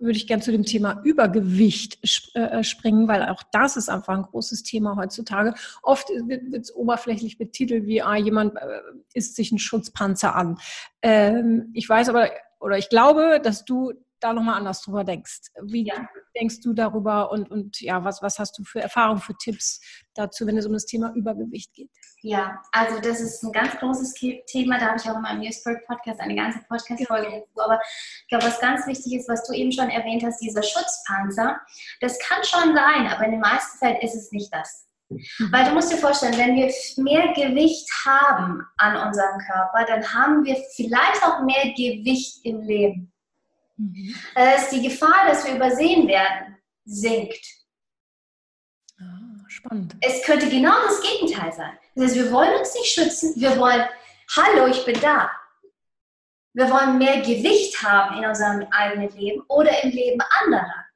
[0.00, 4.16] würde ich gerne zu dem Thema Übergewicht sp äh, springen, weil auch das ist einfach
[4.16, 5.54] ein großes Thema heutzutage.
[5.82, 8.80] Oft wird es oberflächlich betitelt wie, ah, jemand äh,
[9.12, 10.58] isst sich einen Schutzpanzer an.
[11.02, 13.92] Ähm, ich weiß aber, oder ich glaube, dass du
[14.22, 15.40] da nochmal anders drüber denkst.
[15.62, 16.08] Wie ja.
[16.38, 19.80] denkst du darüber und, und ja, was, was hast du für Erfahrungen, für Tipps
[20.14, 21.90] dazu, wenn es um das Thema Übergewicht geht?
[22.22, 24.14] Ja, also das ist ein ganz großes
[24.46, 27.60] Thema, da habe ich auch in meinem Newsbreak-Podcast eine ganze Podcast-Folge dazu.
[27.60, 31.60] Aber ich glaube, was ganz wichtig ist, was du eben schon erwähnt hast, dieser Schutzpanzer,
[32.00, 34.86] das kann schon sein, aber in den meisten Fällen ist es nicht das.
[35.12, 35.52] Mhm.
[35.52, 40.44] Weil du musst dir vorstellen, wenn wir mehr Gewicht haben an unserem Körper, dann haben
[40.44, 43.11] wir vielleicht auch mehr Gewicht im Leben.
[43.76, 44.14] Mhm.
[44.34, 47.44] Dass die Gefahr, dass wir übersehen werden, sinkt.
[48.98, 49.96] Ah, spannend.
[50.00, 51.78] Es könnte genau das Gegenteil sein.
[51.94, 53.86] Das heißt, wir wollen uns nicht schützen, wir wollen,
[54.36, 55.30] hallo, ich bin da.
[56.54, 60.86] Wir wollen mehr Gewicht haben in unserem eigenen Leben oder im Leben anderer.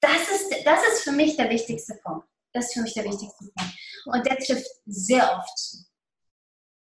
[0.00, 2.26] Das ist, das ist für mich der wichtigste Punkt.
[2.52, 3.74] Das ist für mich der wichtigste Punkt.
[4.06, 5.91] Und der trifft sehr oft zu.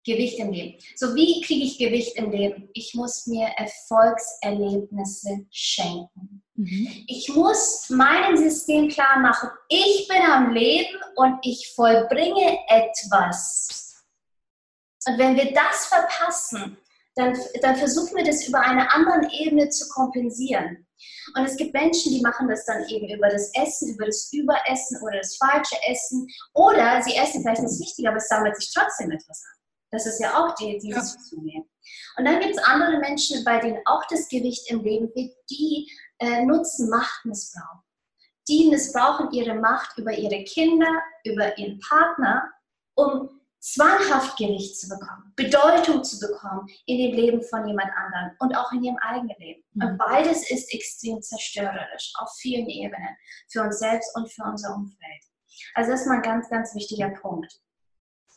[0.04, 0.78] Gewicht im Leben.
[0.96, 2.68] So, wie kriege ich Gewicht im Leben?
[2.72, 6.42] Ich muss mir Erfolgserlebnisse schenken.
[6.54, 7.04] Mhm.
[7.06, 14.04] Ich muss meinem System klar machen, ich bin am Leben und ich vollbringe etwas.
[15.06, 16.76] Und wenn wir das verpassen,
[17.14, 20.86] dann, dann versuchen wir das über eine andere Ebene zu kompensieren.
[21.36, 25.00] Und es gibt Menschen, die machen das dann eben über das Essen, über das Überessen
[25.02, 26.26] oder das falsche Essen.
[26.54, 29.59] Oder sie essen vielleicht das Wichtige, aber es sammelt sich trotzdem etwas an.
[29.90, 31.20] Das ist ja auch die, dieses ja.
[31.20, 31.68] Zunehmen.
[32.16, 35.90] Und dann gibt es andere Menschen, bei denen auch das Gewicht im Leben wird, die
[36.18, 37.82] äh, nutzen Machtmissbrauch.
[38.48, 42.50] Die missbrauchen ihre Macht über ihre Kinder, über ihren Partner,
[42.94, 48.56] um zwanghaft Gewicht zu bekommen, Bedeutung zu bekommen in dem Leben von jemand anderem und
[48.56, 49.62] auch in ihrem eigenen Leben.
[49.74, 49.82] Mhm.
[49.82, 53.16] Und beides ist extrem zerstörerisch auf vielen Ebenen
[53.48, 55.24] für uns selbst und für unser Umfeld.
[55.74, 57.60] Also das ist mal ein ganz, ganz wichtiger Punkt.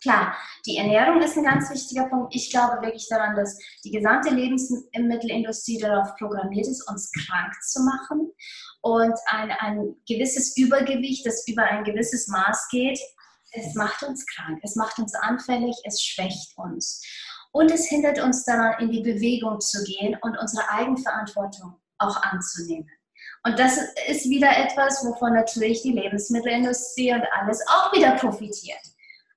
[0.04, 0.36] Klar,
[0.66, 2.36] die Ernährung ist ein ganz wichtiger Punkt.
[2.36, 8.30] Ich glaube wirklich daran, dass die gesamte Lebensmittelindustrie darauf programmiert ist, uns krank zu machen.
[8.82, 13.00] Und ein, ein gewisses Übergewicht, das über ein gewisses Maß geht,
[13.54, 17.02] es macht uns krank, es macht uns anfällig, es schwächt uns.
[17.54, 22.90] Und es hindert uns daran, in die Bewegung zu gehen und unsere Eigenverantwortung auch anzunehmen.
[23.46, 23.78] Und das
[24.08, 28.82] ist wieder etwas, wovon natürlich die Lebensmittelindustrie und alles auch wieder profitiert.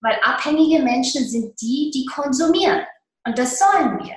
[0.07, 2.87] Weil abhängige Menschen sind die, die konsumieren.
[3.27, 4.15] Und das sollen wir.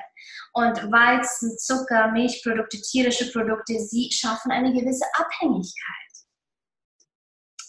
[0.53, 6.11] Und Weizen, Zucker, Milchprodukte, tierische Produkte, sie schaffen eine gewisse Abhängigkeit.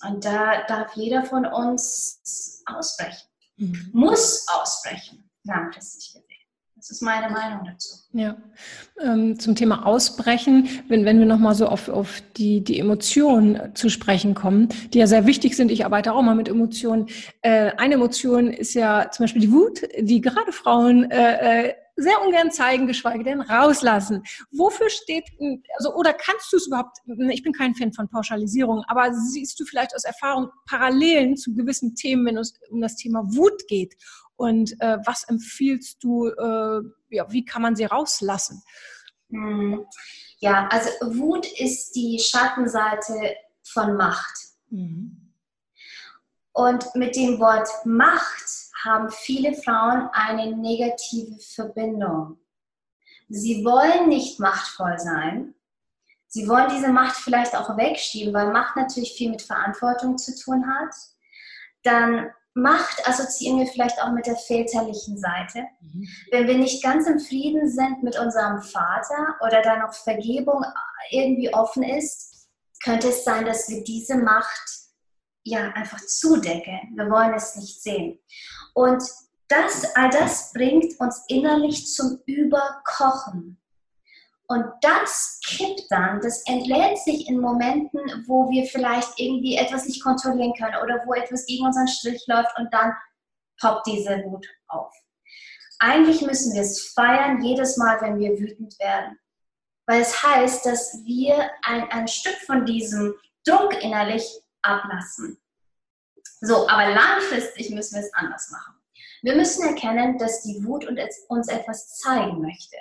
[0.02, 3.88] Und da darf jeder von uns ausbrechen, mhm.
[3.94, 6.29] muss ausbrechen, langfristig gesehen.
[6.80, 7.90] Das ist meine Meinung dazu.
[8.14, 8.36] Ja,
[9.02, 13.90] ähm, zum Thema Ausbrechen, wenn, wenn wir nochmal so auf, auf die, die Emotionen zu
[13.90, 15.70] sprechen kommen, die ja sehr wichtig sind.
[15.70, 17.06] Ich arbeite auch mal mit Emotionen.
[17.42, 22.22] Äh, eine Emotion ist ja zum Beispiel die Wut, die gerade Frauen äh, äh sehr
[22.22, 24.22] ungern zeigen, geschweige denn rauslassen.
[24.52, 25.24] Wofür steht,
[25.76, 26.96] also, oder kannst du es überhaupt,
[27.30, 31.94] ich bin kein Fan von Pauschalisierung, aber siehst du vielleicht aus Erfahrung Parallelen zu gewissen
[31.94, 33.96] Themen, wenn es um das Thema Wut geht?
[34.40, 36.80] Und äh, was empfiehlst du, äh,
[37.10, 38.62] ja, wie kann man sie rauslassen?
[39.28, 39.84] Hm.
[40.38, 40.88] Ja, also
[41.18, 44.34] Wut ist die Schattenseite von Macht.
[44.70, 45.34] Mhm.
[46.52, 48.46] Und mit dem Wort Macht
[48.82, 52.38] haben viele Frauen eine negative Verbindung.
[53.28, 55.54] Sie wollen nicht machtvoll sein.
[56.28, 60.66] Sie wollen diese Macht vielleicht auch wegschieben, weil Macht natürlich viel mit Verantwortung zu tun
[60.66, 60.94] hat.
[61.82, 62.30] Dann
[62.60, 65.66] Macht assoziieren wir vielleicht auch mit der väterlichen Seite.
[65.80, 66.08] Mhm.
[66.30, 70.64] Wenn wir nicht ganz im Frieden sind mit unserem Vater oder da noch Vergebung
[71.10, 72.48] irgendwie offen ist,
[72.82, 74.68] könnte es sein, dass wir diese Macht
[75.44, 76.92] ja einfach zudecken.
[76.94, 78.18] Wir wollen es nicht sehen.
[78.74, 79.02] Und
[79.48, 83.59] das, all das bringt uns innerlich zum Überkochen.
[84.50, 90.02] Und das kippt dann, das entlädt sich in Momenten, wo wir vielleicht irgendwie etwas nicht
[90.02, 92.92] kontrollieren können oder wo etwas gegen unseren Strich läuft und dann
[93.60, 94.92] poppt diese Wut auf.
[95.78, 99.20] Eigentlich müssen wir es feiern, jedes Mal, wenn wir wütend werden.
[99.86, 103.14] Weil es heißt, dass wir ein, ein Stück von diesem
[103.46, 104.28] Druck innerlich
[104.62, 105.40] ablassen.
[106.40, 108.74] So, aber langfristig müssen wir es anders machen.
[109.22, 110.84] Wir müssen erkennen, dass die Wut
[111.28, 112.76] uns etwas zeigen möchte.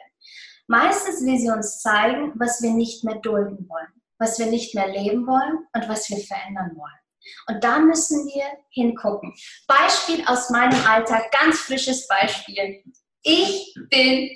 [0.70, 3.88] Meistens will sie uns zeigen, was wir nicht mehr dulden wollen,
[4.20, 7.00] was wir nicht mehr leben wollen und was wir verändern wollen.
[7.48, 9.34] Und da müssen wir hingucken.
[9.68, 12.84] Beispiel aus meinem Alltag, ganz frisches Beispiel.
[13.24, 14.30] Ich bin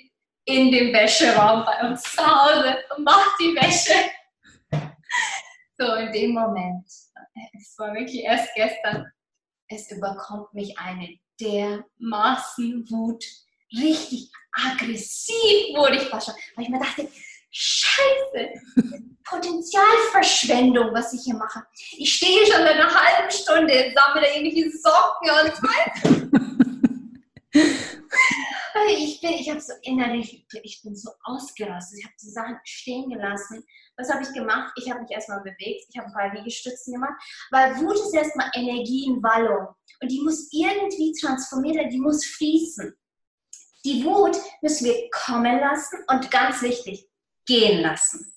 [0.46, 3.94] in dem Wäscheraum bei uns zu Hause und mache die Wäsche.
[5.76, 9.12] So in dem Moment, es war wirklich erst gestern,
[9.68, 13.26] es überkommt mich eine dermaßen Wut
[13.74, 17.10] richtig aggressiv wurde ich fast schon, weil ich mir dachte,
[17.56, 18.50] Scheiße,
[19.24, 21.64] Potenzialverschwendung, was ich hier mache.
[21.98, 25.54] Ich stehe schon seit einer halben Stunde, sammle irgendwelche Socken und
[28.90, 32.00] ich bin, ich habe so innerlich, ich bin so ausgerastet.
[32.00, 33.64] Ich habe die Sachen stehen gelassen.
[33.98, 34.74] Was habe ich gemacht?
[34.78, 35.86] Ich habe mich erstmal bewegt.
[35.90, 37.14] Ich habe ein paar Liegestützen gemacht,
[37.52, 39.68] weil Wut ist erstmal Energie in Wallung
[40.02, 42.96] und die muss irgendwie transformiert werden, die muss fließen.
[43.86, 47.08] Die Wut müssen wir kommen lassen und ganz wichtig,
[47.46, 48.34] gehen lassen.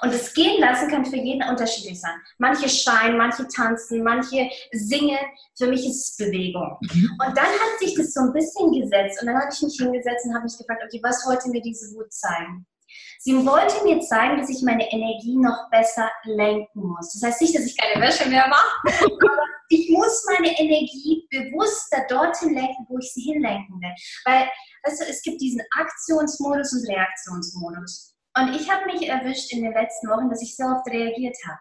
[0.00, 2.14] Und das Gehen lassen kann für jeden unterschiedlich sein.
[2.38, 5.18] Manche schreien, manche tanzen, manche singen.
[5.56, 6.78] Für mich ist es Bewegung.
[6.80, 7.10] Mhm.
[7.24, 9.20] Und dann hat sich das so ein bisschen gesetzt.
[9.20, 11.94] Und dann habe ich mich hingesetzt und habe mich gefragt, okay, was wollte mir diese
[11.94, 12.66] Wut zeigen?
[13.20, 17.12] Sie wollte mir zeigen, dass ich meine Energie noch besser lenken muss.
[17.12, 19.10] Das heißt nicht, dass ich keine Wäsche mehr mache,
[20.08, 23.94] muss meine Energie bewusster dorthin lenken, wo ich sie hinlenken will.
[24.24, 24.48] Weil
[24.84, 28.14] weißt du, es gibt diesen Aktionsmodus und Reaktionsmodus.
[28.36, 31.58] Und ich habe mich erwischt in den letzten Wochen, dass ich so oft reagiert habe.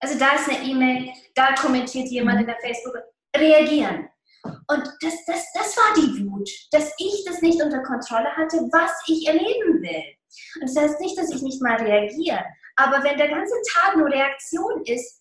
[0.00, 2.94] Also da ist eine E-Mail, da kommentiert jemand in der Facebook,
[3.36, 4.08] reagieren.
[4.44, 8.92] Und das, das, das war die Wut, dass ich das nicht unter Kontrolle hatte, was
[9.06, 10.04] ich erleben will.
[10.60, 12.44] Und das heißt nicht, dass ich nicht mal reagiere,
[12.76, 15.20] aber wenn der ganze Tag nur Reaktion ist,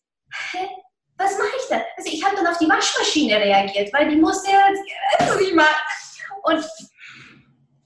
[1.17, 1.81] was mache ich da?
[1.95, 4.67] Also ich habe dann auf die Waschmaschine reagiert, weil die musste ja.
[6.43, 6.65] Und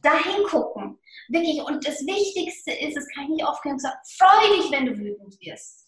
[0.01, 0.99] da hingucken.
[1.29, 1.61] Wirklich.
[1.61, 5.37] Und das Wichtigste ist, das kann ich nicht genug sagen, freu dich, wenn du wütend
[5.41, 5.87] wirst.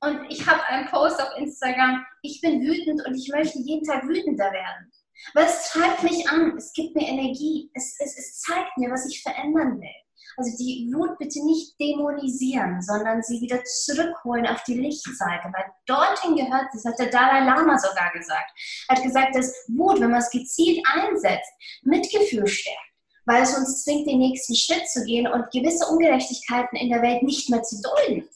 [0.00, 4.04] Und ich habe einen Post auf Instagram, ich bin wütend und ich möchte jeden Tag
[4.04, 4.92] wütender werden.
[5.34, 9.06] Weil es treibt mich an, es gibt mir Energie, es, es, es zeigt mir, was
[9.08, 10.07] ich verändern will.
[10.38, 16.36] Also die Wut bitte nicht dämonisieren, sondern sie wieder zurückholen auf die Lichtseite, weil dorthin
[16.36, 18.52] gehört, das hat der Dalai Lama sogar gesagt.
[18.88, 21.50] Hat gesagt, dass Wut, wenn man es gezielt einsetzt,
[21.82, 22.78] Mitgefühl stärkt
[23.28, 27.22] weil es uns zwingt, den nächsten Schritt zu gehen und gewisse Ungerechtigkeiten in der Welt
[27.22, 28.26] nicht mehr zu dulden.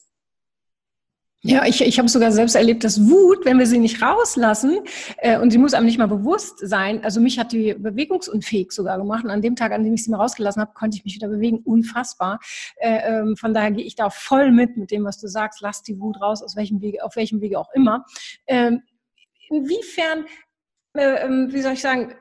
[1.45, 4.79] Ja, ich, ich habe sogar selbst erlebt, dass Wut, wenn wir sie nicht rauslassen,
[5.17, 8.97] äh, und sie muss einem nicht mal bewusst sein, also mich hat die bewegungsunfähig sogar
[8.97, 9.25] gemacht.
[9.25, 11.27] Und an dem Tag, an dem ich sie mal rausgelassen habe, konnte ich mich wieder
[11.27, 11.59] bewegen.
[11.65, 12.39] Unfassbar.
[12.77, 15.59] Äh, ähm, von daher gehe ich da voll mit, mit dem, was du sagst.
[15.59, 18.05] Lass die Wut raus, aus welchem Wege, auf welchem Wege auch immer.
[18.47, 18.81] Ähm,
[19.49, 20.25] inwiefern,
[20.93, 22.15] äh, ähm, wie soll ich sagen,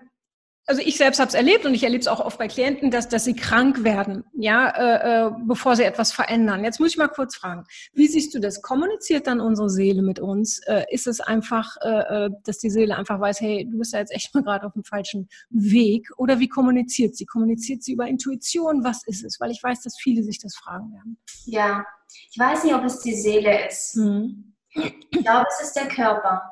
[0.66, 3.08] also ich selbst habe es erlebt und ich erlebe es auch oft bei Klienten, dass,
[3.08, 6.62] dass sie krank werden, ja, äh, äh, bevor sie etwas verändern.
[6.64, 8.62] Jetzt muss ich mal kurz fragen, wie siehst du das?
[8.62, 10.60] Kommuniziert dann unsere Seele mit uns?
[10.66, 13.98] Äh, ist es einfach, äh, äh dass die Seele einfach weiß, hey, du bist ja
[13.98, 16.08] jetzt echt mal gerade auf dem falschen Weg?
[16.16, 17.26] Oder wie kommuniziert sie?
[17.26, 18.84] Kommuniziert sie über Intuition?
[18.84, 19.40] Was ist es?
[19.40, 21.18] Weil ich weiß, dass viele sich das fragen werden.
[21.44, 21.84] Ja,
[22.30, 23.94] ich weiß nicht, ob es die Seele ist.
[23.96, 24.54] Hm.
[24.74, 26.42] Ich glaube, es ist der Körper.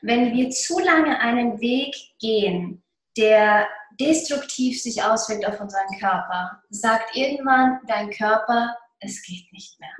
[0.00, 2.82] Wenn wir zu lange einen Weg gehen,
[3.18, 3.68] der
[4.00, 9.90] destruktiv sich auswirkt auf unseren Körper, sagt irgendwann dein Körper, es geht nicht mehr.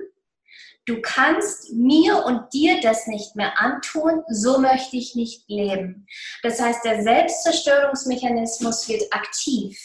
[0.85, 6.07] Du kannst mir und dir das nicht mehr antun, so möchte ich nicht leben.
[6.41, 9.77] Das heißt, der Selbstzerstörungsmechanismus wird aktiv,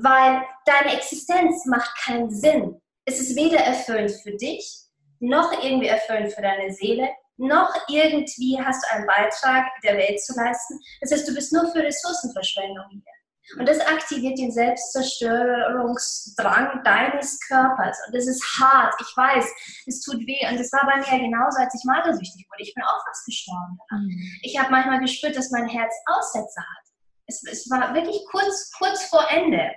[0.00, 2.80] weil deine Existenz macht keinen Sinn.
[3.04, 4.82] Es ist weder erfüllend für dich,
[5.18, 7.08] noch irgendwie erfüllend für deine Seele,
[7.38, 10.78] noch irgendwie hast du einen Beitrag der Welt zu leisten.
[11.00, 13.02] Das heißt, du bist nur für Ressourcenverschwendung hier.
[13.56, 17.98] Und das aktiviert den Selbstzerstörungsdrang deines Körpers.
[18.06, 18.94] Und das ist hart.
[19.00, 19.46] Ich weiß,
[19.86, 20.46] es tut weh.
[20.50, 22.62] Und das war bei mir genauso, als ich magersüchtig wurde.
[22.62, 23.78] Ich bin auch fast gestorben.
[23.90, 24.20] Mhm.
[24.42, 26.87] Ich habe manchmal gespürt, dass mein Herz Aussätze hat.
[27.28, 29.70] Es, es, war wirklich kurz, kurz vor Ende.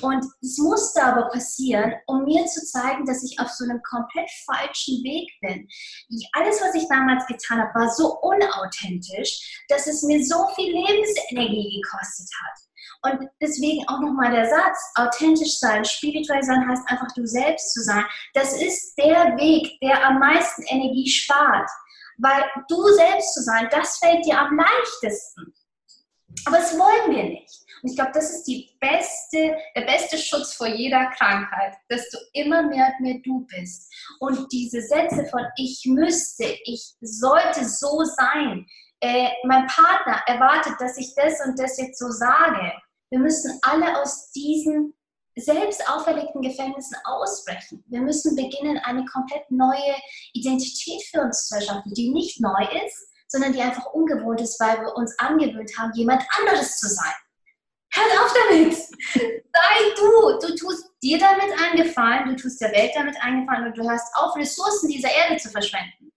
[0.00, 4.30] Und es musste aber passieren, um mir zu zeigen, dass ich auf so einem komplett
[4.46, 5.66] falschen Weg bin.
[6.08, 10.72] Ich, alles, was ich damals getan habe, war so unauthentisch, dass es mir so viel
[10.72, 12.64] Lebensenergie gekostet hat.
[13.04, 17.82] Und deswegen auch nochmal der Satz, authentisch sein, spirituell sein heißt einfach du selbst zu
[17.82, 18.04] sein.
[18.32, 21.68] Das ist der Weg, der am meisten Energie spart.
[22.18, 25.53] Weil du selbst zu sein, das fällt dir am leichtesten.
[26.46, 27.64] Aber das wollen wir nicht.
[27.82, 28.46] Und ich glaube, das ist
[28.80, 33.92] beste, der beste Schutz vor jeder Krankheit, dass du immer mehr und mehr du bist.
[34.20, 38.66] Und diese Sätze von ich müsste, ich sollte so sein,
[39.00, 42.72] äh, mein Partner erwartet, dass ich das und das jetzt so sage.
[43.10, 44.94] Wir müssen alle aus diesen
[45.36, 47.84] selbst auferlegten Gefängnissen ausbrechen.
[47.88, 49.96] Wir müssen beginnen, eine komplett neue
[50.32, 54.80] Identität für uns zu erschaffen, die nicht neu ist, sondern die einfach ungewohnt ist, weil
[54.80, 57.12] wir uns angewöhnt haben, jemand anderes zu sein.
[57.92, 58.74] Hört auf damit!
[58.76, 60.38] Sei du!
[60.46, 64.36] Du tust dir damit eingefallen, du tust der Welt damit eingefallen und du hörst auf,
[64.36, 66.12] Ressourcen dieser Erde zu verschwenden.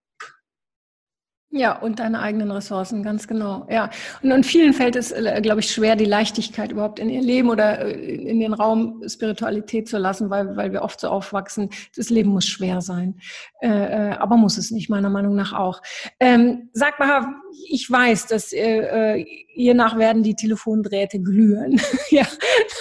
[1.50, 3.66] Ja, und deine eigenen Ressourcen, ganz genau.
[3.70, 3.90] Ja.
[4.22, 7.50] Und, und vielen fällt es, äh, glaube ich, schwer, die Leichtigkeit überhaupt in ihr Leben
[7.50, 11.70] oder äh, in den Raum Spiritualität zu lassen, weil, weil wir oft so aufwachsen.
[11.96, 13.22] Das Leben muss schwer sein.
[13.62, 15.82] Äh, äh, aber muss es nicht, meiner Meinung nach auch.
[16.20, 17.26] Ähm, sag mal,
[17.70, 19.24] ich weiß, dass äh,
[19.56, 21.82] ihr nach werden die Telefondrähte glühen.
[22.10, 22.28] ja,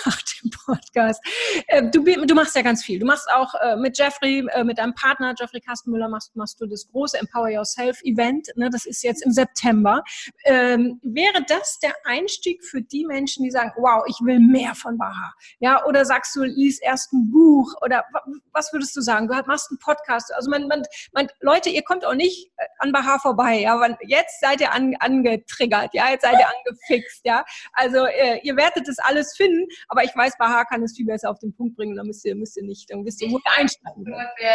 [0.04, 1.22] nach dem Podcast.
[1.68, 2.98] Äh, du, du machst ja ganz viel.
[2.98, 6.66] Du machst auch äh, mit Jeffrey, äh, mit deinem Partner Jeffrey Kastenmüller, machst, machst du
[6.66, 8.48] das große Empower Yourself Event.
[8.56, 8.70] Ne?
[8.70, 10.02] Das ist jetzt im September.
[10.44, 14.98] Ähm, wäre das der Einstieg für die Menschen, die sagen, wow, ich will mehr von
[14.98, 15.32] Baha?
[15.60, 18.04] Ja, oder sagst du, lies erst ein Buch oder
[18.52, 19.28] was würdest du sagen?
[19.28, 20.32] Du machst einen Podcast.
[20.34, 20.82] Also man, man,
[21.12, 23.60] man, Leute, ihr kommt auch nicht äh, an Baha vorbei.
[23.60, 25.94] Ja, jetzt seid ihr an, angetriggert.
[25.94, 27.20] Ja, jetzt seid ihr angefixt.
[27.24, 31.06] Ja, also äh, ihr werdet das alles finden, aber ich weiß, Baha kann es viel
[31.06, 31.96] besser auf den Punkt bringen.
[31.96, 34.04] Da müsst ihr, müsst ihr nicht, dann wisst ihr, wo ihr einsteigen.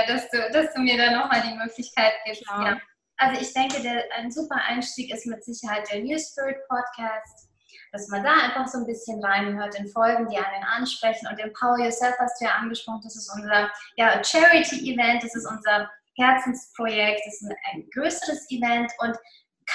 [0.07, 2.43] Dass du, dass du mir da nochmal die Möglichkeit gibst.
[2.47, 2.79] Ja.
[3.21, 7.51] Also ich denke, der, ein super Einstieg ist mit Sicherheit der New Spirit Podcast
[7.91, 11.27] dass man da einfach so ein bisschen reinhört in Folgen, die einen ansprechen.
[11.27, 15.89] Und Empower Yourself hast du ja angesprochen, das ist unser ja, Charity-Event, das ist unser
[16.15, 19.17] Herzensprojekt, das ist ein, ein größeres Event und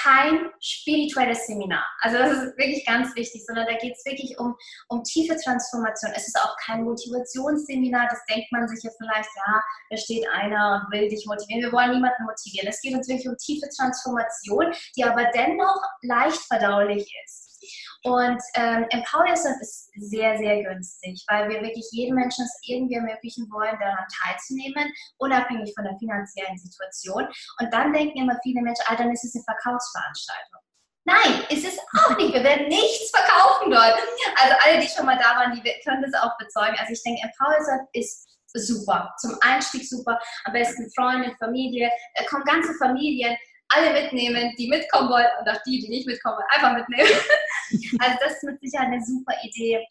[0.03, 1.83] kein spirituelles Seminar.
[2.01, 4.55] Also das ist wirklich ganz wichtig, sondern da geht es wirklich um,
[4.89, 6.11] um tiefe Transformation.
[6.15, 10.85] Es ist auch kein Motivationsseminar, das denkt man sich ja vielleicht, ja, da steht einer
[10.85, 11.63] und will dich motivieren.
[11.63, 12.67] Wir wollen niemanden motivieren.
[12.67, 17.56] Es geht uns wirklich um tiefe Transformation, die aber dennoch leicht verdaulich ist.
[18.03, 23.49] Und ähm, Empower ist sehr, sehr günstig, weil wir wirklich jedem Menschen es irgendwie ermöglichen
[23.51, 27.27] wollen, daran teilzunehmen, unabhängig von der finanziellen Situation.
[27.59, 30.61] Und dann denken immer viele Menschen, ah, dann ist es eine Verkaufsveranstaltung.
[31.05, 32.33] Nein, ist es auch nicht.
[32.33, 33.95] Wir werden nichts verkaufen dort.
[34.35, 36.75] Also alle, die schon mal da waren, die können das auch bezeugen.
[36.77, 37.55] Also ich denke, Empower
[37.93, 39.13] ist super.
[39.19, 40.19] Zum Einstieg super.
[40.43, 41.89] Am besten Freunde, Familie.
[42.15, 43.37] Da kommen ganze Familien
[43.69, 47.09] alle mitnehmen, die mitkommen wollen und auch die, die nicht mitkommen wollen, einfach mitnehmen.
[47.99, 49.85] also das ist mit Sicherheit eine super Idee.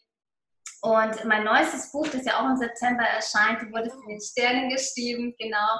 [0.81, 5.35] Und mein neuestes Buch, das ja auch im September erscheint, wurde von den Sternen geschrieben,
[5.37, 5.77] genau.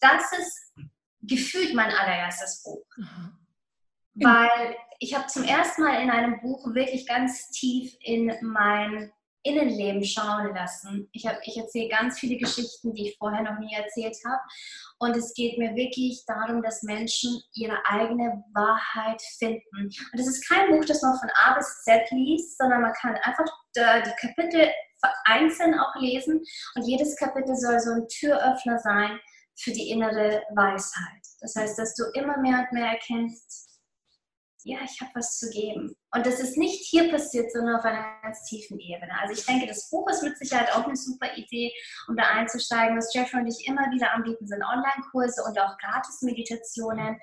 [0.00, 0.72] Das ist
[1.22, 2.84] gefühlt mein allererstes Buch.
[2.96, 3.38] Mhm.
[4.14, 9.12] Weil ich habe zum ersten Mal in einem Buch wirklich ganz tief in mein
[9.42, 11.08] Innenleben schauen lassen.
[11.12, 14.40] Ich, ich erzähle ganz viele Geschichten, die ich vorher noch nie erzählt habe.
[14.98, 19.62] Und es geht mir wirklich darum, dass Menschen ihre eigene Wahrheit finden.
[19.76, 23.16] Und es ist kein Buch, das man von A bis Z liest, sondern man kann
[23.22, 24.68] einfach die Kapitel
[25.24, 26.42] einzeln auch lesen.
[26.74, 29.20] Und jedes Kapitel soll so ein Türöffner sein
[29.56, 31.22] für die innere Weisheit.
[31.40, 33.67] Das heißt, dass du immer mehr und mehr erkennst,
[34.68, 35.96] ja, ich habe was zu geben.
[36.14, 39.10] Und das ist nicht hier passiert, sondern auf einer ganz tiefen Ebene.
[39.18, 41.72] Also ich denke, das Buch ist mit Sicherheit auch eine super Idee,
[42.06, 42.96] um da einzusteigen.
[42.98, 47.18] Was Jeffrey und ich immer wieder anbieten, sind Online-Kurse und auch Gratis-Meditationen.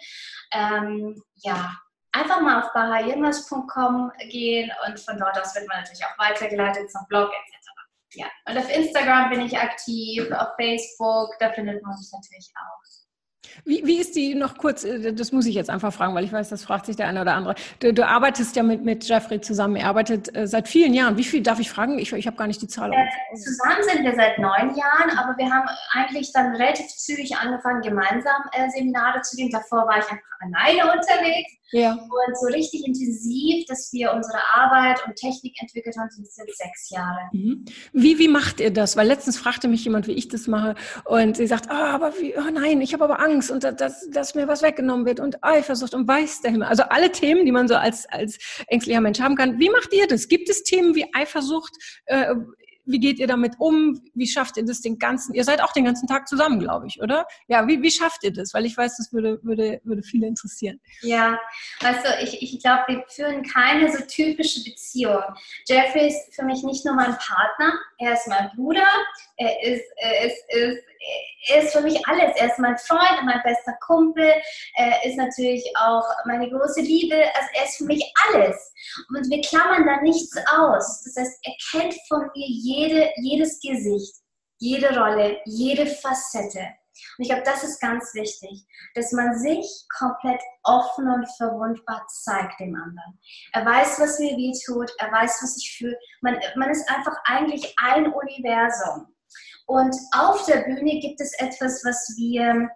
[0.54, 1.72] Ähm, ja,
[2.14, 7.06] einfach mal auf bahayilmas.com gehen und von dort aus wird man natürlich auch weitergeleitet zum
[7.10, 7.68] Blog etc.
[8.14, 13.05] Ja, und auf Instagram bin ich aktiv, auf Facebook, da findet man mich natürlich auch.
[13.64, 16.34] Wie, wie ist die noch kurz, äh, das muss ich jetzt einfach fragen, weil ich
[16.34, 17.56] weiß, das fragt sich der eine oder andere.
[17.80, 21.18] Du, du arbeitest ja mit, mit Jeffrey zusammen, er arbeitet äh, seit vielen Jahren.
[21.18, 21.98] Wie viel darf ich fragen?
[22.00, 22.92] Ich, ich habe gar nicht die Zahl.
[22.94, 27.82] Äh, zusammen sind wir seit neun Jahren, aber wir haben eigentlich dann relativ zügig angefangen,
[27.82, 29.52] gemeinsam äh, Seminare zu geben.
[29.52, 31.52] Davor war ich einfach alleine unterwegs.
[31.72, 31.94] Ja.
[31.94, 36.58] Und so richtig intensiv, dass wir unsere Arbeit und Technik entwickelt haben, sind es jetzt
[36.58, 37.30] sechs Jahre.
[37.34, 37.66] Mhm.
[37.94, 38.96] Wie, wie macht ihr das?
[38.96, 40.76] Weil letztens fragte mich jemand, wie ich das mache.
[41.06, 44.36] Und sie sagt, oh, aber wie, oh nein, ich habe aber Angst und dass, dass
[44.36, 46.68] mir was weggenommen wird und Eifersucht und weiß der Himmel.
[46.68, 48.38] Also alle Themen, die man so als, als
[48.68, 49.60] ängstlicher Mensch haben kann.
[49.60, 50.28] Wie macht ihr das?
[50.28, 51.74] Gibt es Themen wie Eifersucht?
[52.06, 52.36] Äh,
[52.86, 54.02] wie geht ihr damit um?
[54.14, 57.02] Wie schafft ihr das den ganzen, ihr seid auch den ganzen Tag zusammen, glaube ich,
[57.02, 57.26] oder?
[57.48, 58.54] Ja, wie, wie schafft ihr das?
[58.54, 60.80] Weil ich weiß, das würde, würde, würde viele interessieren.
[61.02, 61.40] Ja,
[61.82, 65.22] weißt du, ich, ich glaube, wir führen keine so typische Beziehung.
[65.68, 68.88] Jeffrey ist für mich nicht nur mein Partner, er ist mein Bruder,
[69.38, 70.84] er ist, er ist, ist
[71.48, 72.36] er ist für mich alles.
[72.38, 74.34] Er ist mein Freund, mein bester Kumpel,
[74.76, 77.16] er ist natürlich auch meine große Liebe.
[77.16, 78.74] Also er ist für mich alles.
[79.10, 81.04] Und wir klammern da nichts aus.
[81.04, 84.16] Das heißt, er kennt von mir jede, jedes Gesicht,
[84.58, 86.68] jede Rolle, jede Facette.
[87.18, 88.66] Und ich glaube, das ist ganz wichtig,
[88.96, 93.20] dass man sich komplett offen und verwundbar zeigt dem anderen.
[93.52, 95.98] Er weiß, was mir weh tut, er weiß, was ich fühle.
[96.22, 99.15] Man, man ist einfach eigentlich ein Universum.
[99.66, 102.70] Und auf der Bühne gibt es etwas, was wir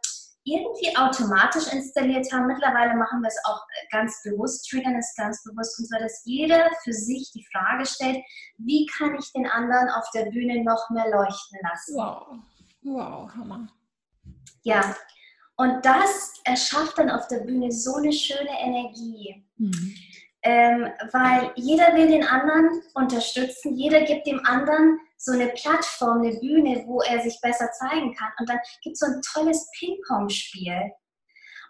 [0.43, 2.47] irgendwie automatisch installiert haben.
[2.47, 3.61] Mittlerweile machen wir es auch
[3.91, 8.23] ganz bewusst, triggern es ganz bewusst, und zwar, dass jeder für sich die Frage stellt,
[8.57, 11.95] wie kann ich den anderen auf der Bühne noch mehr leuchten lassen?
[11.95, 12.27] Wow,
[12.83, 13.67] wow, Hammer.
[14.63, 14.95] Ja,
[15.57, 19.45] und das erschafft dann auf der Bühne so eine schöne Energie.
[19.57, 19.95] Mhm.
[20.41, 26.39] Ähm, weil jeder will den anderen unterstützen, jeder gibt dem anderen so eine Plattform, eine
[26.39, 28.31] Bühne, wo er sich besser zeigen kann.
[28.39, 30.91] Und dann gibt es so ein tolles Ping-Pong-Spiel.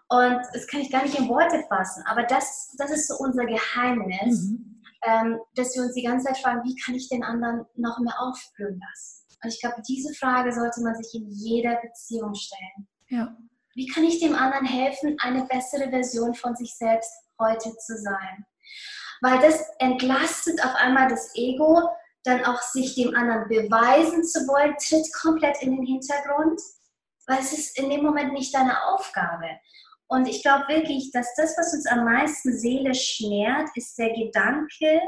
[0.08, 3.46] Und das kann ich gar nicht in Worte fassen, aber das, das ist so unser
[3.46, 4.82] Geheimnis, mhm.
[5.04, 8.20] ähm, dass wir uns die ganze Zeit fragen, wie kann ich den anderen noch mehr
[8.20, 9.26] aufblühen lassen?
[9.42, 12.88] Und ich glaube, diese Frage sollte man sich in jeder Beziehung stellen.
[13.08, 13.36] Ja.
[13.74, 18.44] Wie kann ich dem anderen helfen, eine bessere Version von sich selbst heute zu sein?
[19.22, 21.88] Weil das entlastet auf einmal das Ego,
[22.24, 26.60] dann auch sich dem anderen beweisen zu wollen, tritt komplett in den Hintergrund,
[27.26, 29.48] weil es ist in dem Moment nicht deine Aufgabe.
[30.08, 35.00] Und ich glaube wirklich, dass das, was uns am meisten seelisch nährt, ist der Gedanke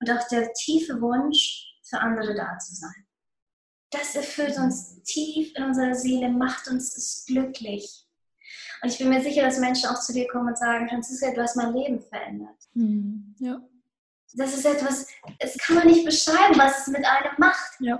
[0.00, 3.06] und auch der tiefe Wunsch, für andere da zu sein.
[3.90, 8.06] Das erfüllt uns tief in unserer Seele, macht uns glücklich.
[8.82, 11.42] Und ich bin mir sicher, dass Menschen auch zu dir kommen und sagen, Franziska, du
[11.42, 12.56] hast mein Leben verändert.
[12.74, 13.34] Mhm.
[13.38, 13.62] Ja
[14.34, 15.06] das ist etwas,
[15.40, 17.72] das kann man nicht beschreiben, was es mit einem macht.
[17.80, 17.96] Ja.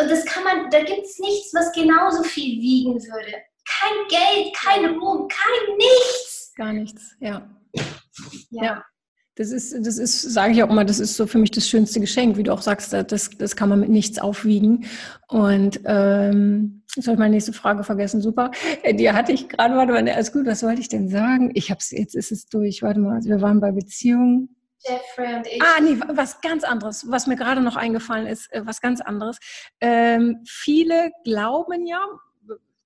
[0.00, 3.32] Und das kann man, da gibt es nichts, was genauso viel wiegen würde.
[3.68, 6.52] Kein Geld, kein Ruhm, kein nichts.
[6.56, 7.48] Gar nichts, ja.
[8.50, 8.62] Ja.
[8.64, 8.84] ja.
[9.36, 12.00] Das ist, das ist, sage ich auch immer, das ist so für mich das schönste
[12.00, 14.84] Geschenk, wie du auch sagst, das, das kann man mit nichts aufwiegen.
[15.28, 18.20] Und ähm, jetzt habe ich meine nächste Frage vergessen.
[18.20, 18.50] Super.
[18.82, 21.50] Äh, die hatte ich gerade, warte mal, alles gut, was wollte ich denn sagen?
[21.54, 22.82] Ich habe es, jetzt ist es durch.
[22.82, 24.54] Warte mal, wir waren bei Beziehungen.
[24.84, 25.62] Jeffrey und ich.
[25.62, 29.38] Ah, nee, was ganz anderes, was mir gerade noch eingefallen ist, äh, was ganz anderes.
[29.80, 32.04] Ähm, viele glauben ja,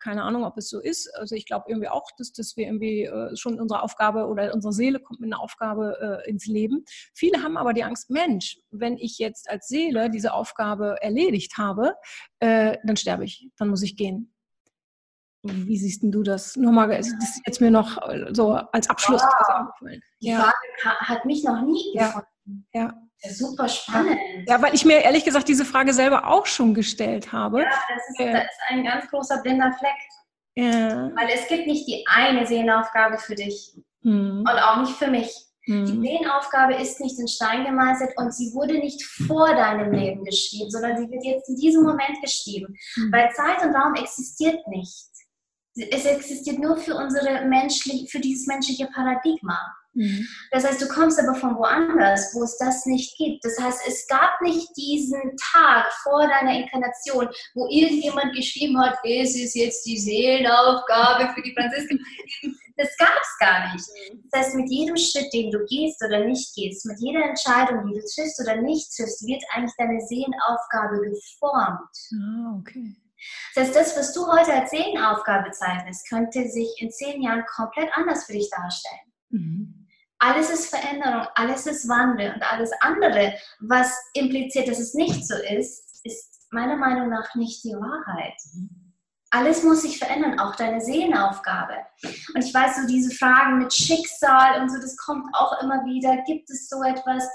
[0.07, 1.13] keine Ahnung, ob es so ist.
[1.17, 4.73] Also ich glaube irgendwie auch, dass, dass wir irgendwie äh, schon unsere Aufgabe oder unsere
[4.73, 6.85] Seele kommt mit einer Aufgabe äh, ins Leben.
[7.13, 11.95] Viele haben aber die Angst, Mensch, wenn ich jetzt als Seele diese Aufgabe erledigt habe,
[12.39, 14.33] äh, dann sterbe ich, dann muss ich gehen.
[15.49, 16.57] Wie siehst du das?
[16.57, 19.69] Nur mal, das ist jetzt mir noch äh, so als Abschluss wow.
[20.21, 20.41] Die ja.
[20.41, 22.67] Frage hat mich noch nie gefunden.
[22.73, 22.95] Ja.
[23.23, 23.31] ja.
[23.31, 24.19] Super spannend.
[24.47, 27.63] Ja, weil ich mir ehrlich gesagt diese Frage selber auch schon gestellt habe.
[27.63, 29.91] Ja, das ist, das ist ein ganz großer blinder Fleck.
[30.55, 31.11] Ja.
[31.17, 34.41] Weil es gibt nicht die eine Seelenaufgabe für dich hm.
[34.41, 35.47] und auch nicht für mich.
[35.67, 35.87] Mhm.
[35.87, 40.71] Die Seelenaufgabe ist nicht in Stein gemeißelt und sie wurde nicht vor deinem Leben geschrieben,
[40.71, 42.77] sondern sie wird jetzt in diesem Moment geschrieben.
[42.97, 43.13] Mhm.
[43.13, 45.09] Weil Zeit und Raum existiert nicht.
[45.77, 49.59] Es existiert nur für unsere menschlich, für dieses menschliche Paradigma.
[49.97, 50.29] Mhm.
[50.51, 53.45] Das heißt, du kommst aber von woanders, wo es das nicht gibt.
[53.45, 59.35] Das heißt, es gab nicht diesen Tag vor deiner Inkarnation, wo irgendjemand geschrieben hat, es
[59.35, 61.99] ist jetzt die Seelenaufgabe für die Franzisken.
[62.79, 63.87] Das gab es gar nicht.
[64.31, 67.95] Das heißt, mit jedem Schritt, den du gehst oder nicht gehst, mit jeder Entscheidung, die
[67.95, 71.97] du triffst oder nicht triffst, wird eigentlich deine Seelenaufgabe geformt.
[72.13, 72.97] Ah, okay.
[73.55, 77.91] Das heißt, das, was du heute als Seelenaufgabe bezeichnest, könnte sich in zehn Jahren komplett
[77.95, 79.13] anders für dich darstellen.
[79.31, 79.89] Mhm.
[80.19, 85.35] Alles ist Veränderung, alles ist Wandel und alles andere, was impliziert, dass es nicht so
[85.35, 88.35] ist, ist meiner Meinung nach nicht die Wahrheit.
[89.37, 91.75] Alles muss sich verändern, auch deine Seelenaufgabe.
[92.35, 96.23] Und ich weiß, so diese Fragen mit Schicksal und so, das kommt auch immer wieder.
[96.27, 97.29] Gibt es so etwas?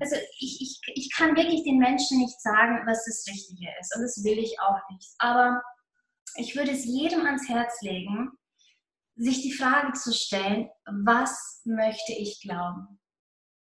[0.00, 3.94] Also ich, ich, ich kann wirklich den Menschen nicht sagen, was das Richtige ist.
[3.94, 5.14] Und das will ich auch nicht.
[5.18, 5.62] Aber
[6.34, 8.32] ich würde es jedem ans Herz legen,
[9.14, 12.98] sich die Frage zu stellen, was möchte ich glauben?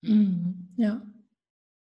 [0.02, 1.00] Mhm, ja.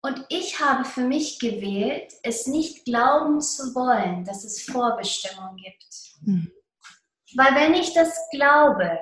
[0.02, 5.84] Und ich habe für mich gewählt, es nicht glauben zu wollen, dass es Vorbestimmung gibt.
[6.22, 6.52] Mhm.
[7.36, 8.98] Weil wenn ich das glaube,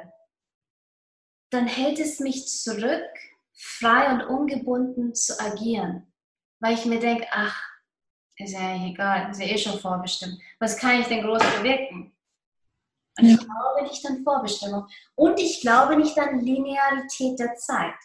[1.50, 3.08] dann hält es mich zurück,
[3.54, 6.12] frei und ungebunden zu agieren.
[6.60, 7.62] Weil ich mir denke, ach,
[8.36, 10.40] ist ja egal, ist ja eh schon vorbestimmt.
[10.58, 12.16] Was kann ich denn groß bewirken?
[13.18, 13.34] Und ja.
[13.34, 14.86] ich glaube nicht an Vorbestimmung.
[15.14, 17.96] Und ich glaube nicht an Linearität der Zeit,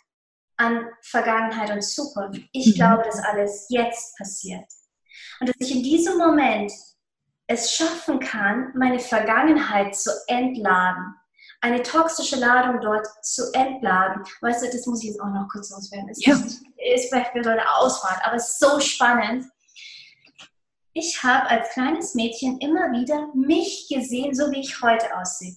[0.58, 2.42] an Vergangenheit und Zukunft.
[2.52, 2.74] Ich mhm.
[2.74, 4.66] glaube, dass alles jetzt passiert.
[5.40, 6.72] Und dass ich in diesem Moment
[7.48, 11.16] es schaffen kann, meine Vergangenheit zu entladen.
[11.62, 14.24] Eine toxische Ladung dort zu entladen.
[14.42, 16.10] Weißt du, das muss ich jetzt auch noch kurz loswerden.
[16.10, 16.34] Es ja.
[16.34, 16.64] ist,
[16.96, 19.46] ist vielleicht für eine Ausfahrt, aber es ist so spannend
[20.94, 25.56] ich habe als kleines Mädchen immer wieder mich gesehen, so wie ich heute aussehe.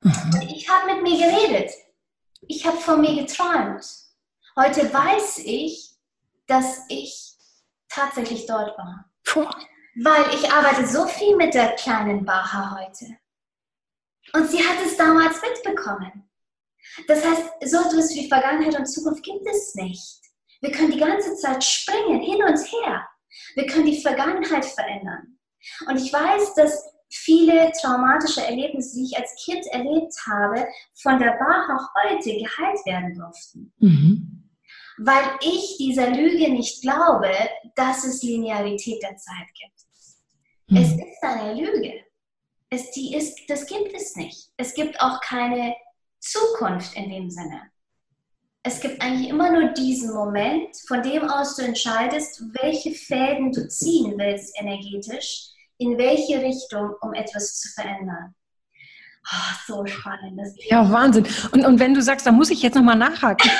[0.00, 0.30] Mhm.
[0.34, 1.70] Und ich habe mit mir geredet.
[2.48, 3.84] Ich habe von mir geträumt.
[4.56, 5.96] Heute weiß ich,
[6.46, 7.34] dass ich
[7.88, 9.10] tatsächlich dort war.
[9.24, 9.48] Puh.
[10.02, 13.16] Weil ich arbeite so viel mit der kleinen Baha heute.
[14.32, 16.28] Und sie hat es damals mitbekommen.
[17.06, 20.20] Das heißt, so etwas wie Vergangenheit und Zukunft gibt es nicht.
[20.60, 23.08] Wir können die ganze Zeit springen, hin und her.
[23.54, 25.38] Wir können die Vergangenheit verändern.
[25.88, 31.36] Und ich weiß, dass viele traumatische Erlebnisse, die ich als Kind erlebt habe, von der
[31.38, 33.72] Baha heute geheilt werden durften.
[33.78, 34.50] Mhm.
[34.98, 37.30] Weil ich dieser Lüge nicht glaube,
[37.74, 39.80] dass es Linearität der Zeit gibt.
[40.68, 40.76] Mhm.
[40.78, 42.00] Es ist eine Lüge.
[42.70, 44.50] Es, die ist, das gibt es nicht.
[44.56, 45.74] Es gibt auch keine
[46.18, 47.70] Zukunft in dem Sinne
[48.66, 53.68] es gibt eigentlich immer nur diesen Moment, von dem aus du entscheidest, welche Fäden du
[53.68, 58.34] ziehen willst energetisch, in welche Richtung, um etwas zu verändern.
[59.32, 60.40] Oh, so spannend.
[60.68, 61.26] ja, Wahnsinn.
[61.50, 63.50] Und, und wenn du sagst, da muss ich jetzt nochmal nachhaken.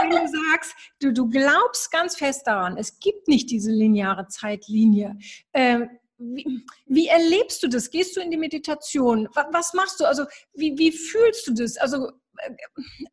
[0.00, 5.16] wenn du sagst, du, du glaubst ganz fest daran, es gibt nicht diese lineare Zeitlinie.
[5.52, 5.88] Ähm,
[6.18, 7.90] wie, wie, erlebst du das?
[7.90, 9.28] Gehst du in die Meditation?
[9.34, 10.04] Was, was machst du?
[10.04, 11.76] Also, wie, wie fühlst du das?
[11.76, 12.10] Also,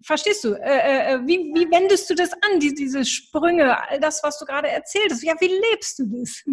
[0.04, 4.24] verstehst du, äh, äh, wie, wie wendest du das an, die, diese Sprünge, all das,
[4.24, 5.24] was du gerade erzählt hast?
[5.24, 6.44] Ja, wie lebst du das?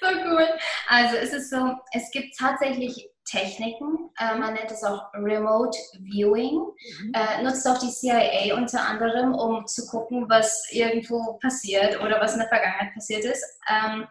[0.00, 0.46] So cool.
[0.88, 6.54] Also es ist so, es gibt tatsächlich Techniken, äh, man nennt es auch Remote Viewing,
[6.54, 7.12] mhm.
[7.14, 12.32] äh, nutzt auch die CIA unter anderem, um zu gucken, was irgendwo passiert oder was
[12.32, 13.44] in der Vergangenheit passiert ist.
[13.68, 14.06] Ähm,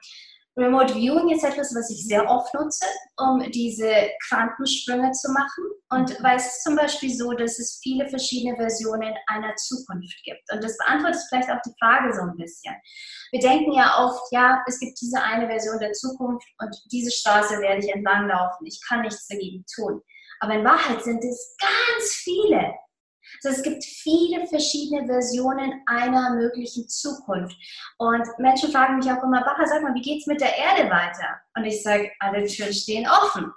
[0.58, 2.86] Remote Viewing ist etwas, was ich sehr oft nutze,
[3.18, 5.64] um diese Quantensprünge zu machen.
[5.90, 6.24] Und mhm.
[6.24, 10.42] weil es ist zum Beispiel so, dass es viele verschiedene Versionen einer Zukunft gibt.
[10.52, 12.76] Und das beantwortet vielleicht auch die Frage so ein bisschen.
[13.32, 17.62] Wir denken ja oft, ja, es gibt diese eine Version der Zukunft und diese Straße
[17.62, 18.66] werde ich entlanglaufen.
[18.66, 20.02] Ich kann nichts dagegen tun.
[20.40, 22.74] Aber in Wahrheit sind es ganz viele.
[23.44, 27.56] Also es gibt viele verschiedene Versionen einer möglichen Zukunft.
[27.98, 30.90] Und Menschen fragen mich auch immer, Bacha, sag mal, wie geht es mit der Erde
[30.90, 31.40] weiter?
[31.56, 33.52] Und ich sage, alle Türen stehen offen.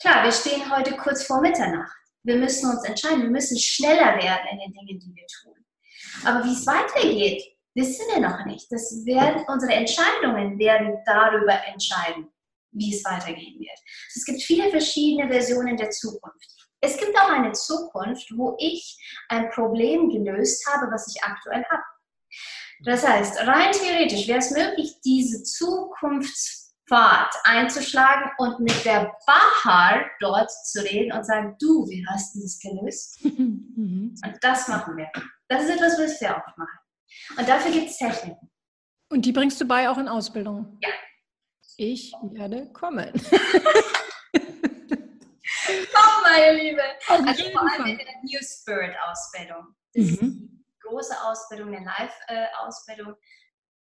[0.00, 1.96] Klar, wir stehen heute kurz vor Mitternacht.
[2.22, 5.54] Wir müssen uns entscheiden, wir müssen schneller werden in den Dingen, die wir tun.
[6.24, 7.42] Aber wie es weitergeht,
[7.74, 8.70] wissen wir noch nicht.
[8.70, 12.28] Das werden, unsere Entscheidungen werden darüber entscheiden,
[12.72, 13.78] wie es weitergehen wird.
[14.14, 16.57] Es gibt viele verschiedene Versionen der Zukunft.
[16.80, 18.96] Es gibt auch eine Zukunft, wo ich
[19.28, 21.82] ein Problem gelöst habe, was ich aktuell habe.
[22.84, 30.06] Das heißt, rein theoretisch wäre es möglich, diese Zukunfts Pfad einzuschlagen und mit der Bahar
[30.20, 33.18] dort zu reden und sagen, du, wie hast du das gelöst?
[33.78, 34.16] Mhm.
[34.24, 35.08] und das machen wir.
[35.46, 36.78] Das ist etwas, was wir auch machen.
[37.38, 38.50] Und dafür gibt es Techniken.
[39.08, 40.78] Und die bringst du bei auch in Ausbildung?
[40.82, 40.88] Ja.
[41.76, 43.12] Ich werde kommen.
[46.30, 46.82] Meine Liebe.
[47.08, 49.74] Auf also vor allem in der New Spirit Ausbildung.
[49.94, 50.12] Das mhm.
[50.12, 53.14] ist die große Ausbildung, eine Live-Ausbildung.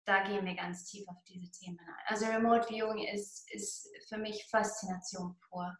[0.05, 1.93] Da gehen wir ganz tief auf diese Themen ein.
[2.05, 5.77] Also Remote Viewing ist, ist für mich Faszination pur.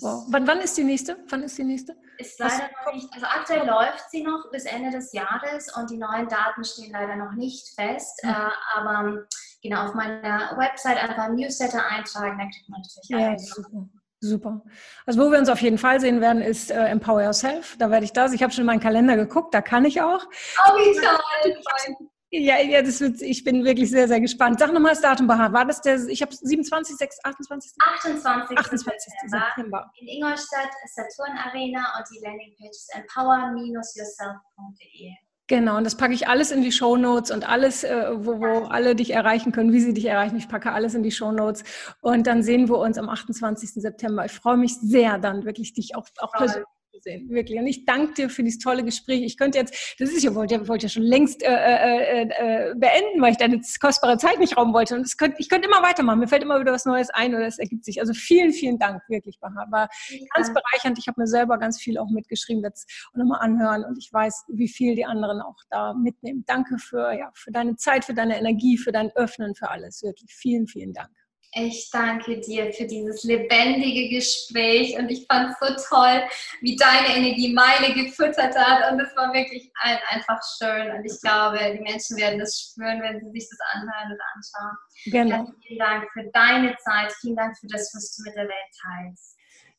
[0.00, 0.26] Wow.
[0.28, 1.16] Wann, wann, ist die nächste?
[1.30, 1.96] Wann ist die nächste?
[2.18, 3.08] Ist leider noch nicht.
[3.14, 7.16] Also aktuell läuft sie noch bis Ende des Jahres und die neuen Daten stehen leider
[7.16, 8.22] noch nicht fest.
[8.22, 8.30] Mhm.
[8.30, 9.26] Äh, aber
[9.62, 13.88] genau auf meiner Website einfach ein Newsletter eintragen, da kriegt man natürlich ja, super.
[14.22, 14.62] Super.
[15.06, 17.76] Also wo wir uns auf jeden Fall sehen werden, ist äh, Empower Yourself.
[17.78, 18.34] Da werde ich das.
[18.34, 20.26] Ich habe schon in meinen Kalender geguckt, da kann ich auch.
[20.68, 21.18] Oh, wie toll.
[22.32, 24.60] Ja, ja das wird, ich bin wirklich sehr, sehr gespannt.
[24.60, 25.52] Sag nochmal das Datum, Bahar.
[25.52, 27.72] War das der, ich habe 27, 6, 28?
[27.80, 28.56] 28.
[28.58, 29.12] 28.
[29.26, 29.90] September.
[29.98, 35.16] In Ingolstadt, Saturn Arena und die Landingpage ist empower-yourself.de.
[35.50, 38.66] Genau, und das packe ich alles in die Show Notes und alles, äh, wo, wo
[38.66, 40.36] alle dich erreichen können, wie sie dich erreichen.
[40.36, 41.64] Ich packe alles in die Show Notes
[42.00, 43.82] und dann sehen wir uns am 28.
[43.82, 44.24] September.
[44.26, 46.68] Ich freue mich sehr, dann wirklich dich auch, auch persönlich
[47.02, 47.58] sehen, wirklich.
[47.58, 49.22] Und ich danke dir für dieses tolle Gespräch.
[49.22, 53.20] Ich könnte jetzt, das ist ja, wollte, wollte ja schon längst äh, äh, äh, beenden,
[53.20, 54.96] weil ich deine kostbare Zeit nicht rauben wollte.
[54.96, 56.18] Und könnte, ich könnte immer weitermachen.
[56.18, 58.00] Mir fällt immer wieder was Neues ein oder es ergibt sich.
[58.00, 59.66] Also vielen, vielen Dank, wirklich, Bahar.
[59.70, 59.88] War
[60.34, 60.98] ganz bereichernd.
[60.98, 63.84] Ich habe mir selber ganz viel auch mitgeschrieben jetzt und nochmal anhören.
[63.84, 66.44] Und ich weiß, wie viel die anderen auch da mitnehmen.
[66.46, 70.02] Danke für, ja, für deine Zeit, für deine Energie, für dein Öffnen, für alles.
[70.02, 71.10] Wirklich vielen, vielen Dank.
[71.52, 76.22] Ich danke dir für dieses lebendige Gespräch und ich fand es so toll,
[76.60, 81.20] wie deine Energie meine gefüttert hat und es war wirklich ein, einfach schön und ich
[81.20, 84.76] glaube, die Menschen werden das spüren, wenn sie sich das anhören und anschauen.
[85.06, 85.40] Genau.
[85.40, 88.70] Also vielen Dank für deine Zeit, vielen Dank für das, was du mit der Welt
[88.80, 89.36] teilst.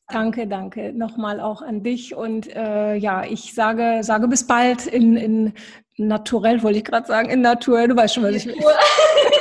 [0.10, 0.92] Danke, danke.
[0.92, 5.54] Nochmal auch an dich und äh, ja, ich sage, sage bis bald in, in
[5.96, 7.88] naturell, wollte ich gerade sagen, in Natur.
[7.88, 8.56] Du weißt schon, was ich will.